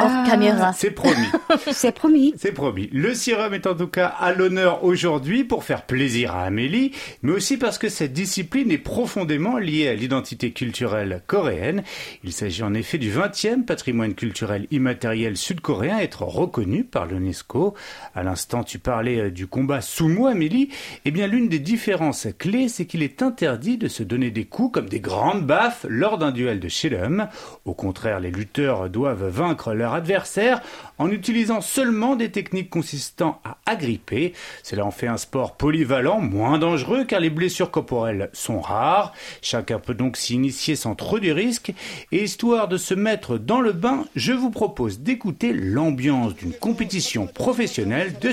[0.00, 0.72] Hors caméra.
[0.72, 1.26] C'est promis.
[1.72, 2.34] C'est promis.
[2.36, 2.88] C'est promis.
[2.92, 7.32] Le sérum est en tout cas à l'honneur aujourd'hui pour faire plaisir à Amélie, mais
[7.32, 11.82] aussi parce que cette discipline est profondément liée à l'identité culturelle coréenne.
[12.24, 17.74] Il s'agit en effet du 20e patrimoine culturel immatériel sud-coréen à être reconnu par l'UNESCO.
[18.14, 20.70] À l'instant, tu parlais euh, du combat sumo, Amélie.
[21.04, 24.72] Eh bien, l'une des différences clés, c'est qu'il est interdit de se donner des coups
[24.72, 27.28] comme des grandes baffes lors d'un duel de Shillum.
[27.64, 30.60] Au contraire, les lutteurs doivent vaincre leur adversaire
[30.98, 34.32] en utilisant seulement des techniques consistant à agripper.
[34.62, 39.12] Cela en fait un sport polyvalent, moins dangereux car les blessures corporelles sont rares.
[39.42, 41.72] Chacun peut donc s'y initier sans trop de risques.
[42.12, 47.26] Et histoire de se mettre dans le bain, je vous propose d'écouter l'ambiance d'une compétition
[47.26, 48.32] professionnelle de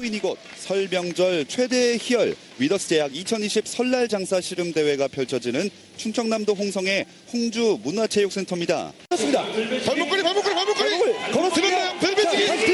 [0.00, 7.04] 모인 이곳 설명절 최대의 희열 위더스 제약 2020 설날 장사 씨름 대회가 펼쳐지는 충청남도 홍성의
[7.30, 8.94] 홍주 문화체육센터입니다.
[9.10, 9.44] 그렇습니다.
[9.84, 11.98] 발목걸이 발목걸이 발목걸이 걸었습니다.
[11.98, 12.66] 벨벳이 Et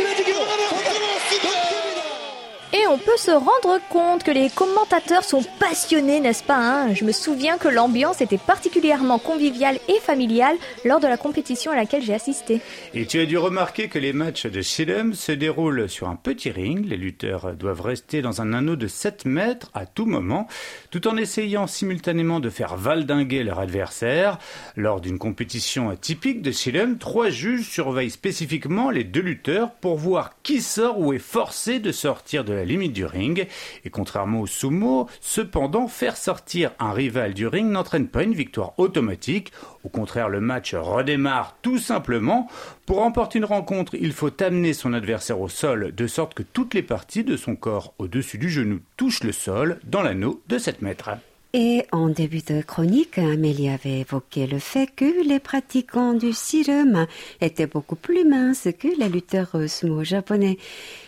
[2.88, 6.94] on peut se rendre compte que les commentateurs sont passionnés, n'est-ce pas hein?
[6.94, 11.77] Je me souviens que l'ambiance était particulièrement conviviale et familiale lors de la compétition à
[11.77, 12.61] laquelle j'ai assisté.
[12.94, 16.51] Et tu as dû remarquer que les matchs de Shillum se déroulent sur un petit
[16.51, 16.87] ring.
[16.87, 20.46] Les lutteurs doivent rester dans un anneau de 7 mètres à tout moment,
[20.90, 24.38] tout en essayant simultanément de faire valdinguer leur adversaire.
[24.77, 30.35] Lors d'une compétition typique de Shillum, trois juges surveillent spécifiquement les deux lutteurs pour voir
[30.42, 33.46] qui sort ou est forcé de sortir de la du ring.
[33.84, 38.78] Et contrairement au sumo, cependant, faire sortir un rival du ring n'entraîne pas une victoire
[38.78, 39.52] automatique.
[39.84, 42.48] Au contraire, le match redémarre tout simplement.
[42.84, 46.74] Pour remporter une rencontre, il faut amener son adversaire au sol de sorte que toutes
[46.74, 50.82] les parties de son corps au-dessus du genou touchent le sol dans l'anneau de 7
[50.82, 51.11] mètres.
[51.59, 57.07] Et en début de chronique, Amélie avait évoqué le fait que les pratiquants du sirum
[57.40, 60.59] étaient beaucoup plus minces que les lutteurs sumo japonais.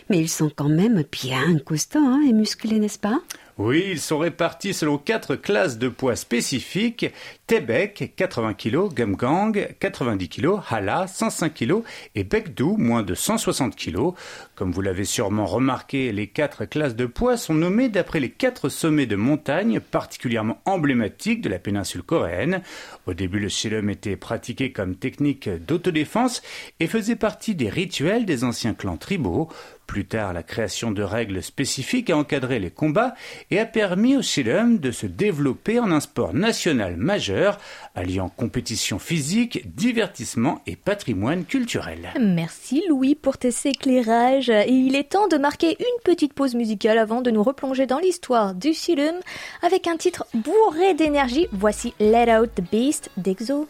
[0.09, 3.21] Mais ils sont quand même bien costauds hein, et musclés, n'est-ce pas?
[3.59, 7.07] Oui, ils sont répartis selon quatre classes de poids spécifiques.
[7.45, 11.81] Tebek, 80 kg, Gumgang, 90 kg, Hala, 105 kg
[12.15, 14.13] et Bekdu, moins de 160 kg.
[14.55, 18.69] Comme vous l'avez sûrement remarqué, les quatre classes de poids sont nommées d'après les quatre
[18.69, 22.61] sommets de montagne particulièrement emblématiques de la péninsule coréenne.
[23.07, 26.41] Au début, le Shillum était pratiqué comme technique d'autodéfense
[26.79, 29.49] et faisait partie des rituels des anciens clans tribaux.
[29.89, 33.15] Plus tard, la création de règles spécifiques a encadré les combats
[33.49, 37.57] et a permis au Silum de se développer en un sport national majeur,
[37.95, 42.13] alliant compétition physique, divertissement et patrimoine culturel.
[42.21, 44.51] Merci Louis pour tes éclairages.
[44.51, 47.97] Et il est temps de marquer une petite pause musicale avant de nous replonger dans
[47.97, 49.15] l'histoire du Silum
[49.63, 51.47] avec un titre bourré d'énergie.
[51.51, 53.67] Voici Let Out the Beast d'Exo.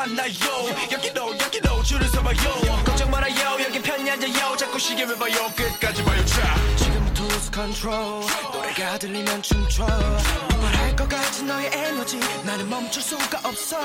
[0.00, 0.30] 왔나요
[0.90, 6.24] 여기로 여기로 줄을 서봐요 걱정 말아요 여기 편히 앉아요 자꾸 시계 왜 봐요 끝까지 봐요
[6.24, 13.40] 자 지금부터 lose control 노래가 들리면 춤춰 말할 것 같은 너의 에너지 나는 멈출 수가
[13.44, 13.76] 없어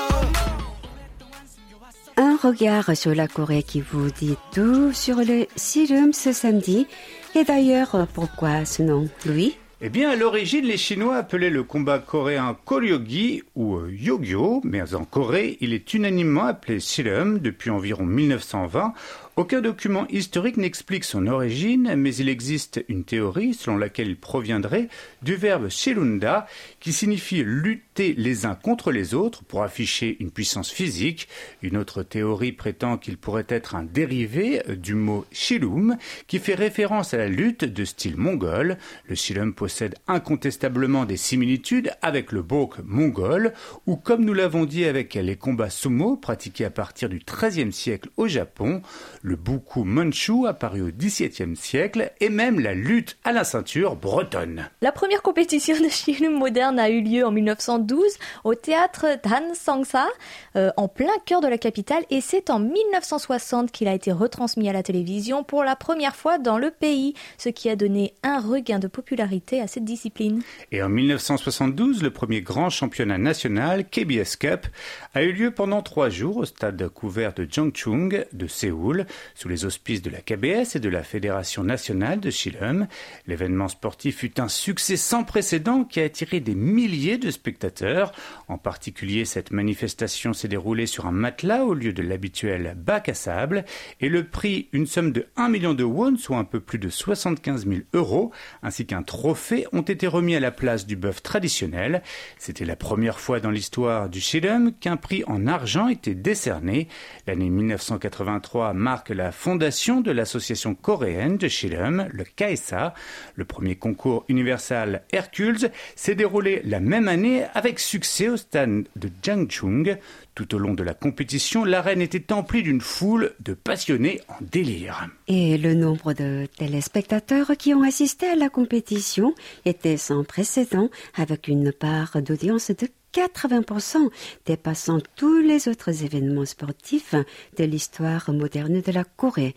[2.18, 6.86] Un regard sur la Corée qui vous dit tout sur le Sirum ce samedi.
[7.34, 11.99] Et d'ailleurs, pourquoi ce nom, Louis Eh bien, à l'origine, les Chinois appelaient le combat
[11.99, 18.03] coréen Koryogi ou euh, Yogyo, mais en Corée, il est unanimement appelé Silum depuis environ
[18.03, 18.95] 1920.
[19.35, 24.89] Aucun document historique n'explique son origine, mais il existe une théorie selon laquelle il proviendrait
[25.21, 26.47] du verbe shilunda,
[26.79, 31.27] qui signifie lutter les uns contre les autres pour afficher une puissance physique.
[31.61, 35.97] Une autre théorie prétend qu'il pourrait être un dérivé euh, du mot shilum,
[36.27, 38.77] qui fait référence à la lutte de style mongol.
[39.07, 43.53] Le shilum possède incontestablement des similitudes avec le bok mongol,
[43.85, 48.09] ou comme nous l'avons dit avec les combats sumo pratiqués à partir du XIIIe siècle
[48.17, 48.81] au Japon,
[49.21, 54.69] le buku manchu apparu au XVIIe siècle, et même la lutte à la ceinture bretonne.
[54.81, 58.01] La première compétition de Shilum moderne a eu lieu en 1912
[58.43, 60.07] au théâtre Dan Sangsa,
[60.55, 64.69] euh, en plein cœur de la capitale, et c'est en 1960 qu'il a été retransmis
[64.69, 68.39] à la télévision pour la première fois dans le pays, ce qui a donné un
[68.39, 70.41] regain de popularité à cette discipline.
[70.71, 74.67] Et en 1972, le premier grand championnat national, KBS Cup,
[75.13, 79.05] a eu lieu pendant trois jours au stade couvert de Jangchung de Séoul,
[79.35, 82.87] sous les auspices de la KBS et de la Fédération nationale de Shilum.
[83.27, 88.11] L'événement sportif fut un succès sans précédent qui a attiré des milliers de spectateurs.
[88.47, 93.13] En particulier, cette manifestation s'est déroulée sur un matelas au lieu de l'habituel bac à
[93.13, 93.65] sable
[93.99, 96.89] et le prix, une somme de 1 million de won, soit un peu plus de
[96.89, 98.31] 75 000 euros,
[98.63, 102.01] ainsi qu'un trophée ont été remis à la place du bœuf traditionnel.
[102.37, 106.87] C'était la première fois dans l'histoire du Shilum qu'un prix en argent était décerné.
[107.27, 112.93] L'année 1983 marque la fondation de l'association coréenne de Shilum, le KSA.
[113.35, 119.09] Le premier concours universal Hercules s'est déroulé la même année avec succès au stade de
[119.23, 119.97] Jangchung.
[120.35, 125.09] Tout au long de la compétition, l'arène était emplie d'une foule de passionnés en délire.
[125.27, 129.33] Et le nombre de téléspectateurs qui ont assisté à la compétition
[129.65, 134.09] était sans précédent, avec une part d'audience de 80%,
[134.45, 137.15] dépassant tous les autres événements sportifs
[137.57, 139.55] de l'histoire moderne de la Corée.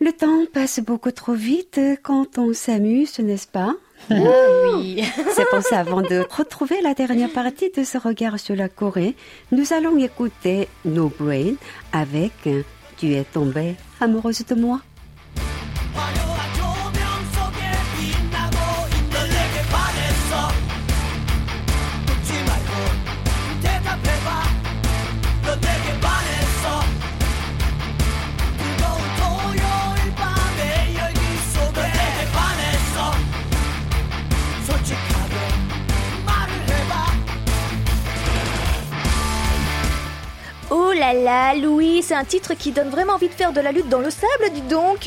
[0.00, 3.74] Le temps passe beaucoup trop vite quand on s'amuse, n'est-ce pas?
[4.10, 5.04] Oui.
[5.34, 9.14] C'est pour ça, avant de retrouver la dernière partie de ce regard sur la Corée,
[9.52, 11.54] nous allons écouter No Brain
[11.92, 12.32] avec
[12.96, 14.80] Tu es tombée amoureuse de moi.
[41.12, 43.88] Là là, Louis, c'est un titre qui donne vraiment envie de faire de la lutte
[43.88, 45.06] dans le sable, dis donc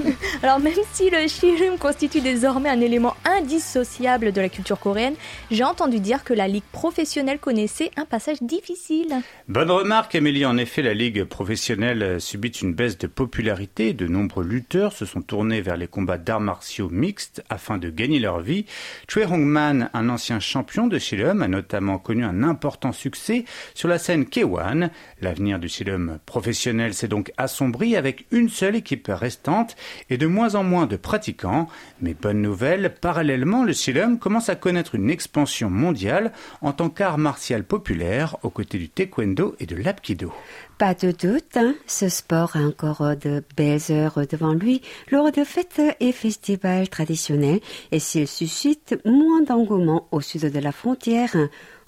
[0.42, 5.14] Alors même si le Shilum constitue désormais un élément indissociable de la culture coréenne,
[5.50, 9.22] j'ai entendu dire que la ligue professionnelle connaissait un passage difficile.
[9.48, 10.44] Bonne remarque, Amélie.
[10.44, 13.94] En effet, la ligue professionnelle subit une baisse de popularité.
[13.94, 18.18] De nombreux lutteurs se sont tournés vers les combats d'arts martiaux mixtes afin de gagner
[18.18, 18.66] leur vie.
[19.08, 23.44] Choi Hong-man, un ancien champion de Shilum, a notamment connu un important succès
[23.74, 24.90] sur la scène K1.
[25.38, 29.76] L'avenir du Shilum professionnel s'est donc assombri avec une seule équipe restante
[30.10, 31.68] et de moins en moins de pratiquants.
[32.02, 37.18] Mais bonne nouvelle, parallèlement, le Shilum commence à connaître une expansion mondiale en tant qu'art
[37.18, 40.32] martial populaire aux côtés du taekwondo et de l'apkido.
[40.76, 44.82] Pas de doute, hein, ce sport a encore de belles heures devant lui
[45.12, 47.60] lors de fêtes et festivals traditionnels
[47.92, 51.36] et s'il suscite moins d'engouement au sud de la frontière,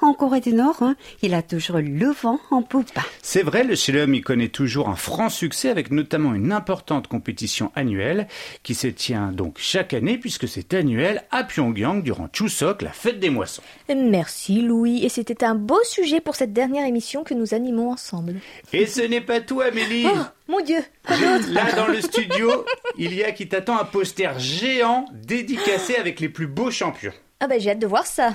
[0.02, 2.90] En Corée du Nord, hein, il a toujours le vent en poupe.
[3.20, 7.70] C'est vrai, le Shalom y connaît toujours un franc succès avec notamment une importante compétition
[7.74, 8.26] annuelle
[8.62, 13.20] qui se tient donc chaque année puisque c'est annuel à Pyongyang durant Chuseok, la fête
[13.20, 13.62] des moissons.
[13.94, 18.36] Merci Louis, et c'était un beau sujet pour cette dernière émission que nous animons ensemble.
[18.72, 20.06] Et ce n'est pas tout, Amélie.
[20.06, 21.16] Oh, mon Dieu, quoi
[21.50, 22.64] Là, dans le studio,
[22.96, 27.12] il y a qui t'attend un poster géant dédicacé avec les plus beaux champions.
[27.40, 28.34] Ah bah j'ai hâte de voir ça.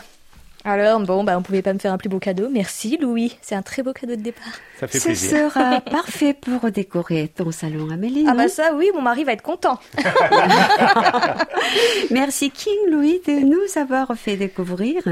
[0.65, 2.51] Alors bon, bah on pouvait pas me faire un plus beau cadeau.
[2.53, 4.53] Merci Louis, c'est un très beau cadeau de départ.
[4.79, 5.51] Ça fait Ce plaisir.
[5.51, 8.27] sera parfait pour décorer ton salon, Amélie.
[8.29, 9.79] Ah non bah ça oui, mon mari va être content.
[12.11, 15.03] Merci King Louis de nous avoir fait découvrir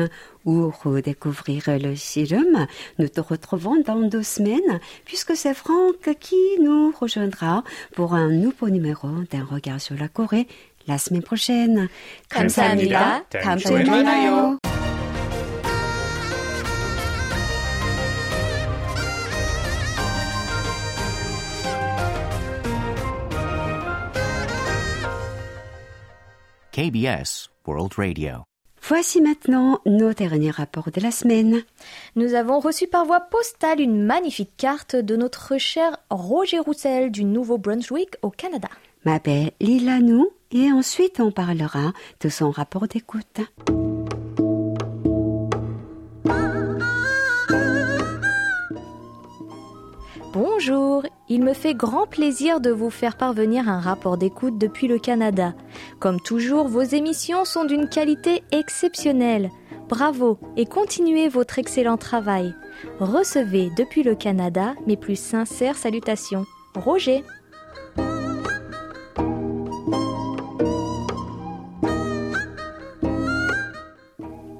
[0.45, 2.67] ou redécouvrir le sérum.
[2.99, 7.65] Nous te retrouvons dans deux semaines puisque c'est Franck qui nous rejoindra
[7.95, 10.47] pour un nouveau numéro d'un regard sur la Corée
[10.87, 11.89] la semaine prochaine.
[12.29, 13.25] 감사합니다.
[13.31, 14.59] 다음 주에 만
[26.74, 28.46] KBS World Radio.
[28.82, 31.62] Voici maintenant nos derniers rapports de la semaine.
[32.16, 37.26] Nous avons reçu par voie postale une magnifique carte de notre cher Roger Roussel du
[37.26, 38.70] Nouveau-Brunswick au Canada.
[39.06, 43.42] Ma belle Lila nous et ensuite on parlera de son rapport d'écoute.
[50.34, 54.98] Bonjour, il me fait grand plaisir de vous faire parvenir un rapport d'écoute depuis le
[54.98, 55.54] Canada.
[56.00, 59.52] Comme toujours, vos émissions sont d'une qualité exceptionnelle.
[59.90, 62.56] Bravo et continuez votre excellent travail.
[63.00, 66.46] Recevez depuis le Canada mes plus sincères salutations.
[66.74, 67.24] Roger.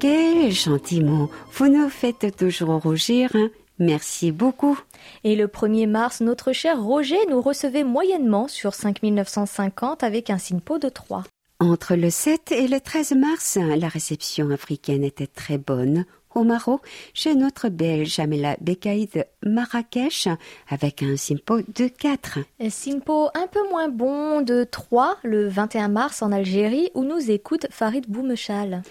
[0.00, 1.30] Quel gentil mot.
[1.52, 3.30] Vous nous faites toujours rougir.
[3.34, 3.48] hein.
[3.78, 4.78] Merci beaucoup.
[5.24, 10.78] Et le 1er mars, notre cher Roger nous recevait moyennement sur 5950 avec un SINPO
[10.78, 11.24] de 3.
[11.60, 16.04] Entre le 7 et le 13 mars, la réception africaine était très bonne.
[16.34, 16.80] Au Maroc,
[17.14, 20.26] chez notre belle Jamela Bekaï de Marrakech,
[20.68, 22.40] avec un simpo de 4.
[22.68, 27.68] SINPO un peu moins bon de 3 le 21 mars en Algérie où nous écoute
[27.70, 28.82] Farid Boumechal.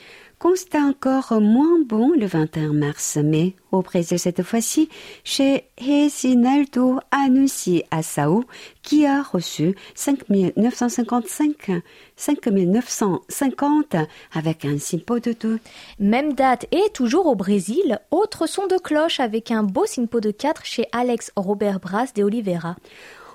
[0.43, 4.89] Constat encore moins bon le 21 mars, mais au Brésil cette fois-ci,
[5.23, 8.43] chez Resinaldo Anussi à Sao,
[8.81, 11.71] qui a reçu 5955,
[12.17, 13.95] 5950
[14.33, 15.61] avec un simpo de 2.
[15.99, 20.31] Même date et toujours au Brésil, autre son de cloche avec un beau SINPO de
[20.31, 22.75] 4 chez Alex Robert Bras de Oliveira.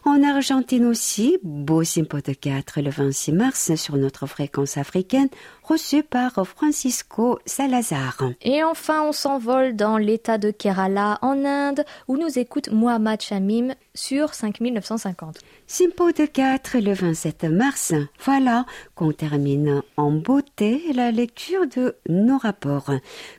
[0.09, 5.29] En Argentine aussi, beau simpo de 4 le 26 mars sur notre fréquence africaine,
[5.63, 8.17] reçu par Francisco Salazar.
[8.41, 13.75] Et enfin, on s'envole dans l'état de Kerala en Inde où nous écoute Muhammad Shamim
[13.95, 15.41] sur 5950.
[15.67, 17.93] Simpo de 4 le 27 mars.
[18.25, 22.93] Voilà qu'on termine en beauté la lecture de nos rapports.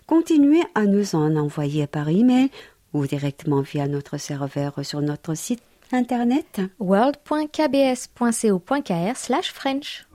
[0.06, 2.52] Continuez à nous en envoyer par email
[2.94, 5.64] ou directement via notre serveur sur notre site
[5.94, 6.72] internet.
[6.78, 10.06] world.kbs.co.kr slash French.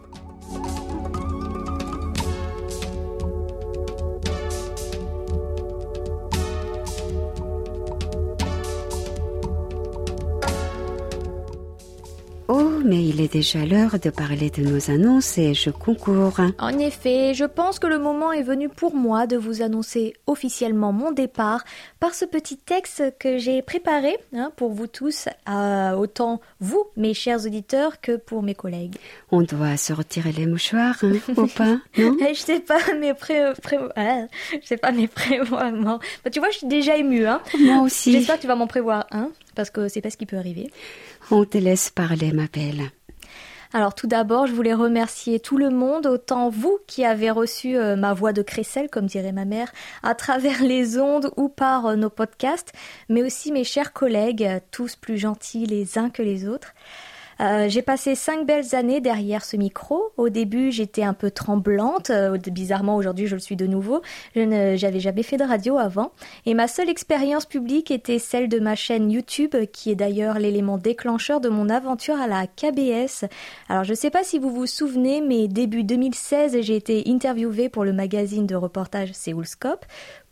[12.48, 16.36] Oh, mais il est déjà l'heure de parler de nos annonces et je concours.
[16.58, 20.92] En effet, je pense que le moment est venu pour moi de vous annoncer officiellement
[20.92, 21.64] mon départ
[22.00, 27.14] par ce petit texte que j'ai préparé hein, pour vous tous, euh, autant vous, mes
[27.14, 28.96] chers auditeurs, que pour mes collègues.
[29.30, 33.78] On doit sortir les mouchoirs, hein, ou pas, non je sais pas mes pré, pré-
[33.96, 35.98] ah, je sais pas mes prévoiements.
[36.22, 37.26] Bah, tu vois, je suis déjà émue.
[37.26, 37.40] Hein.
[37.58, 38.12] Moi aussi.
[38.12, 40.70] J'espère que tu vas m'en prévoir un, parce que c'est pas ce qui peut arriver.
[41.30, 42.90] On te laisse parler, ma belle.
[43.72, 47.96] Alors tout d'abord, je voulais remercier tout le monde, autant vous qui avez reçu euh,
[47.96, 49.72] ma voix de crécelle, comme dirait ma mère,
[50.04, 52.72] à travers les ondes ou par euh, nos podcasts,
[53.08, 56.72] mais aussi mes chers collègues, tous plus gentils les uns que les autres.
[57.40, 60.12] Euh, j'ai passé cinq belles années derrière ce micro.
[60.16, 62.10] Au début, j'étais un peu tremblante.
[62.10, 64.02] Euh, bizarrement, aujourd'hui, je le suis de nouveau.
[64.34, 66.12] Je ne, j'avais jamais fait de radio avant.
[66.46, 70.78] Et ma seule expérience publique était celle de ma chaîne YouTube, qui est d'ailleurs l'élément
[70.78, 73.26] déclencheur de mon aventure à la KBS.
[73.68, 77.84] Alors, je sais pas si vous vous souvenez, mais début 2016, j'ai été interviewée pour
[77.84, 79.84] le magazine de reportage Séoulscope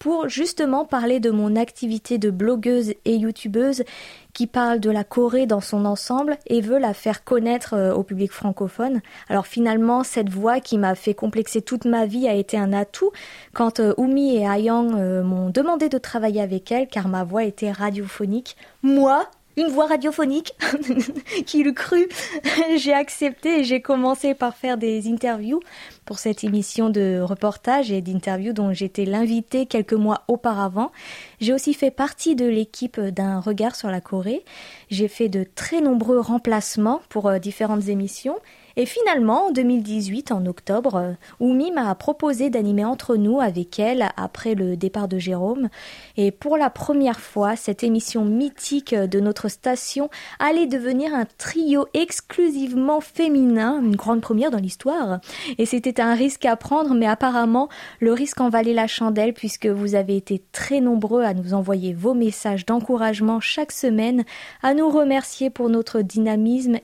[0.03, 3.85] pour justement parler de mon activité de blogueuse et youtubeuse
[4.33, 8.03] qui parle de la Corée dans son ensemble et veut la faire connaître euh, au
[8.03, 9.01] public francophone.
[9.29, 13.13] Alors finalement, cette voix qui m'a fait complexer toute ma vie a été un atout
[13.53, 17.45] quand euh, Umi et Ayang euh, m'ont demandé de travailler avec elle car ma voix
[17.45, 18.57] était radiophonique.
[18.83, 19.25] Moi,
[19.57, 20.55] une voix radiophonique
[21.47, 22.09] qui l'eût cru.
[22.77, 25.61] j'ai accepté et j'ai commencé par faire des interviews
[26.05, 30.93] pour cette émission de reportage et d'interviews dont j'étais l'invité quelques mois auparavant.
[31.41, 34.45] J'ai aussi fait partie de l'équipe d'un regard sur la Corée.
[34.91, 38.39] J'ai fait de très nombreux remplacements pour euh, différentes émissions
[38.77, 44.09] et finalement, en 2018, en octobre, euh, Oumi m'a proposé d'animer entre nous avec elle
[44.17, 45.69] après le départ de Jérôme.
[46.17, 50.09] Et pour la première fois, cette émission mythique de notre station
[50.39, 55.21] allait devenir un trio exclusivement féminin, une grande première dans l'histoire.
[55.59, 57.69] Et c'était un risque à prendre, mais apparemment,
[58.01, 61.93] le risque en valait la chandelle puisque vous avez été très nombreux à nous envoyer
[61.93, 64.25] vos messages d'encouragement chaque semaine,
[64.63, 66.79] à nous remercier pour notre dynamisme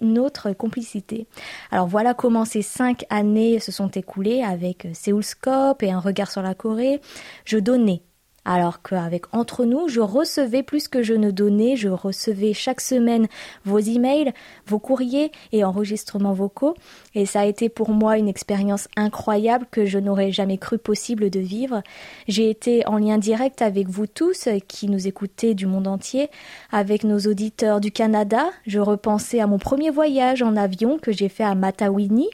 [0.00, 1.26] notre complicité.
[1.70, 6.30] Alors voilà comment ces cinq années se sont écoulées avec Seoul Scope et un regard
[6.30, 7.00] sur la Corée.
[7.44, 8.02] Je donnais
[8.44, 13.28] alors qu'avec Entre nous, je recevais plus que je ne donnais, je recevais chaque semaine
[13.64, 14.32] vos emails,
[14.66, 16.74] vos courriers et enregistrements vocaux,
[17.14, 21.30] et ça a été pour moi une expérience incroyable que je n'aurais jamais cru possible
[21.30, 21.82] de vivre.
[22.28, 26.28] J'ai été en lien direct avec vous tous qui nous écoutez du monde entier,
[26.72, 28.50] avec nos auditeurs du Canada.
[28.66, 32.28] Je repensais à mon premier voyage en avion que j'ai fait à Matawini,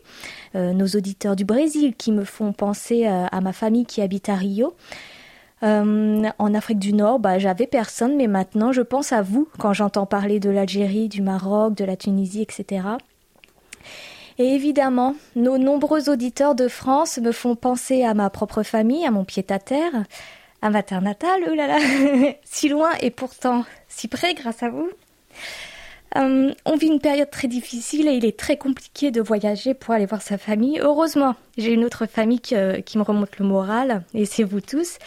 [0.54, 4.28] euh, nos auditeurs du Brésil qui me font penser euh, à ma famille qui habite
[4.28, 4.74] à Rio.
[5.62, 9.72] Euh, en Afrique du Nord, bah, j'avais personne, mais maintenant je pense à vous quand
[9.72, 12.86] j'entends parler de l'Algérie, du Maroc, de la Tunisie, etc.
[14.38, 19.10] Et évidemment, nos nombreux auditeurs de France me font penser à ma propre famille, à
[19.10, 20.04] mon pied-à-terre,
[20.60, 21.78] à ma terre natale, oh là là,
[22.44, 24.90] si loin et pourtant si près grâce à vous.
[26.18, 29.94] Euh, on vit une période très difficile et il est très compliqué de voyager pour
[29.94, 30.78] aller voir sa famille.
[30.80, 32.54] Heureusement, j'ai une autre famille qui,
[32.84, 34.98] qui me remonte le moral, et c'est vous tous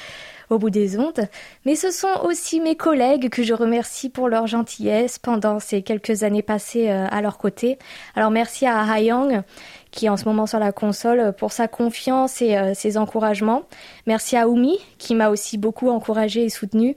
[0.50, 1.28] au bout des ondes,
[1.66, 6.24] mais ce sont aussi mes collègues que je remercie pour leur gentillesse pendant ces quelques
[6.24, 7.78] années passées euh, à leur côté.
[8.16, 9.44] Alors merci à Hayang
[9.92, 13.64] qui est en ce moment sur la console pour sa confiance et euh, ses encouragements.
[14.06, 16.96] Merci à Oumi qui m'a aussi beaucoup encouragé et soutenu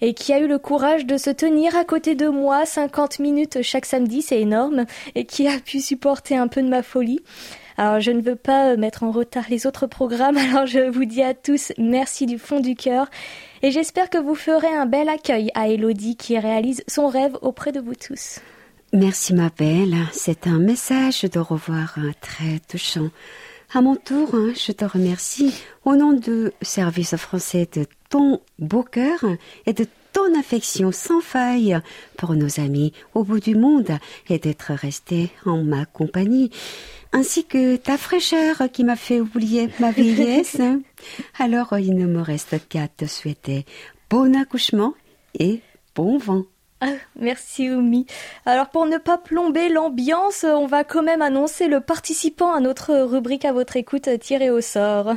[0.00, 3.62] et qui a eu le courage de se tenir à côté de moi 50 minutes
[3.62, 4.84] chaque samedi, c'est énorme,
[5.14, 7.20] et qui a pu supporter un peu de ma folie.
[7.78, 11.22] Alors je ne veux pas mettre en retard les autres programmes, alors je vous dis
[11.22, 13.06] à tous merci du fond du cœur
[13.62, 17.70] et j'espère que vous ferez un bel accueil à Elodie qui réalise son rêve auprès
[17.70, 18.40] de vous tous.
[18.92, 23.10] Merci ma belle, c'est un message de revoir très touchant.
[23.72, 25.54] À mon tour, hein, je te remercie
[25.84, 29.24] au nom du service français de ton beau cœur
[29.66, 31.78] et de ton affection sans faille
[32.16, 33.98] pour nos amis au bout du monde
[34.28, 36.50] et d'être resté en ma compagnie
[37.12, 40.58] ainsi que ta fraîcheur qui m'a fait oublier ma vieillesse.
[41.38, 43.64] Alors il ne me reste qu'à te souhaiter
[44.10, 44.94] bon accouchement
[45.38, 45.60] et
[45.94, 46.44] bon vent.
[46.80, 48.06] Ah, merci Oumi.
[48.46, 52.94] Alors pour ne pas plomber l'ambiance, on va quand même annoncer le participant à notre
[52.94, 55.14] rubrique à votre écoute tiré au sort.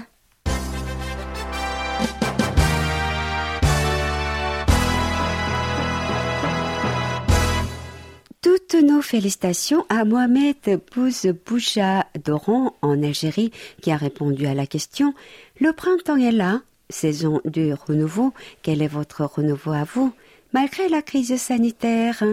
[8.72, 10.56] Toutes nos félicitations à Mohamed
[10.96, 13.52] Bouz Boucha d'Oran en Algérie
[13.82, 15.14] qui a répondu à la question
[15.60, 18.34] Le printemps est là, saison du renouveau.
[18.62, 20.14] Quel est votre renouveau à vous?
[20.54, 22.24] Malgré la crise sanitaire,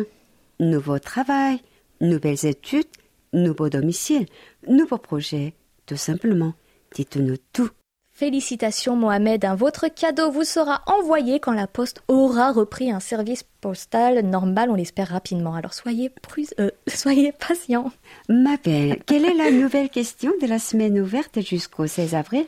[0.61, 1.59] nouveau travail,
[2.01, 2.87] nouvelles études,
[3.33, 4.27] nouveau domicile,
[4.69, 5.55] nouveaux projets,
[5.87, 6.55] tout simplement.
[6.95, 7.71] Dites-nous tout.
[8.19, 14.27] Félicitations Mohamed, votre cadeau vous sera envoyé quand la poste aura repris un service postal
[14.27, 15.55] normal, on l'espère rapidement.
[15.55, 16.11] Alors soyez,
[16.59, 17.93] euh, soyez patient.
[18.29, 22.45] Ma belle, quelle est la nouvelle question de la semaine ouverte jusqu'au 16 avril?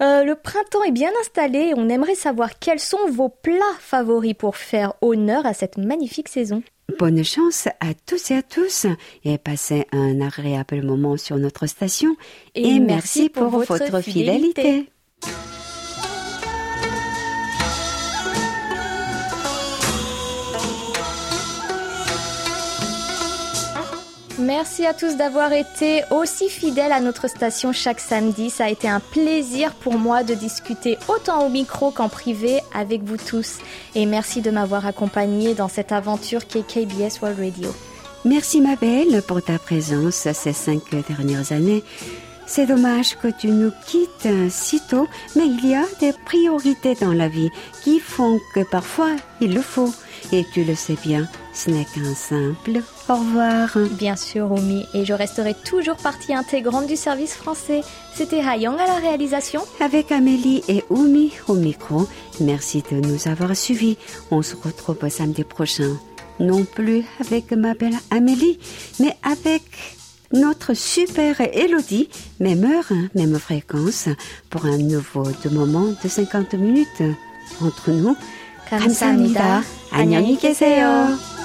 [0.00, 4.54] Euh, Le printemps est bien installé on aimerait savoir quels sont vos plats favoris pour
[4.54, 6.62] faire honneur à cette magnifique saison.
[7.00, 8.86] Bonne chance à tous et à tous
[9.24, 12.14] et passez un agréable moment sur notre station
[12.54, 14.88] et, merci, pour, votre, fidélité.
[24.40, 28.48] Merci à tous d'avoir été aussi fidèles à notre station chaque samedi.
[28.48, 33.02] Ça a été un plaisir pour moi de discuter autant au micro qu'en privé avec
[33.02, 33.58] vous tous.
[33.94, 37.70] Et merci de m'avoir accompagné dans cette aventure qu'est KBS World Radio.
[38.24, 41.84] Merci ma belle pour ta présence ces cinq dernières années.
[42.52, 47.12] C'est dommage que tu nous quittes si tôt, mais il y a des priorités dans
[47.12, 47.48] la vie
[47.84, 49.94] qui font que parfois il le faut.
[50.32, 53.78] Et tu le sais bien, ce n'est qu'un simple au revoir.
[53.92, 57.82] Bien sûr, Oumi, et je resterai toujours partie intégrante du service français.
[58.16, 59.62] C'était Hayong à la réalisation.
[59.78, 62.08] Avec Amélie et Oumi au micro,
[62.40, 63.96] merci de nous avoir suivis.
[64.32, 65.96] On se retrouve samedi prochain.
[66.40, 68.58] Non plus avec ma belle Amélie,
[68.98, 69.62] mais avec
[70.33, 72.09] notre super Elodie,
[72.39, 74.09] même heure, hein, même fréquence,
[74.49, 77.03] pour un nouveau de moment de 50 minutes.
[77.61, 78.15] Entre nous,
[78.69, 79.61] 감사합니다.
[79.91, 81.38] 안녕히 계세요.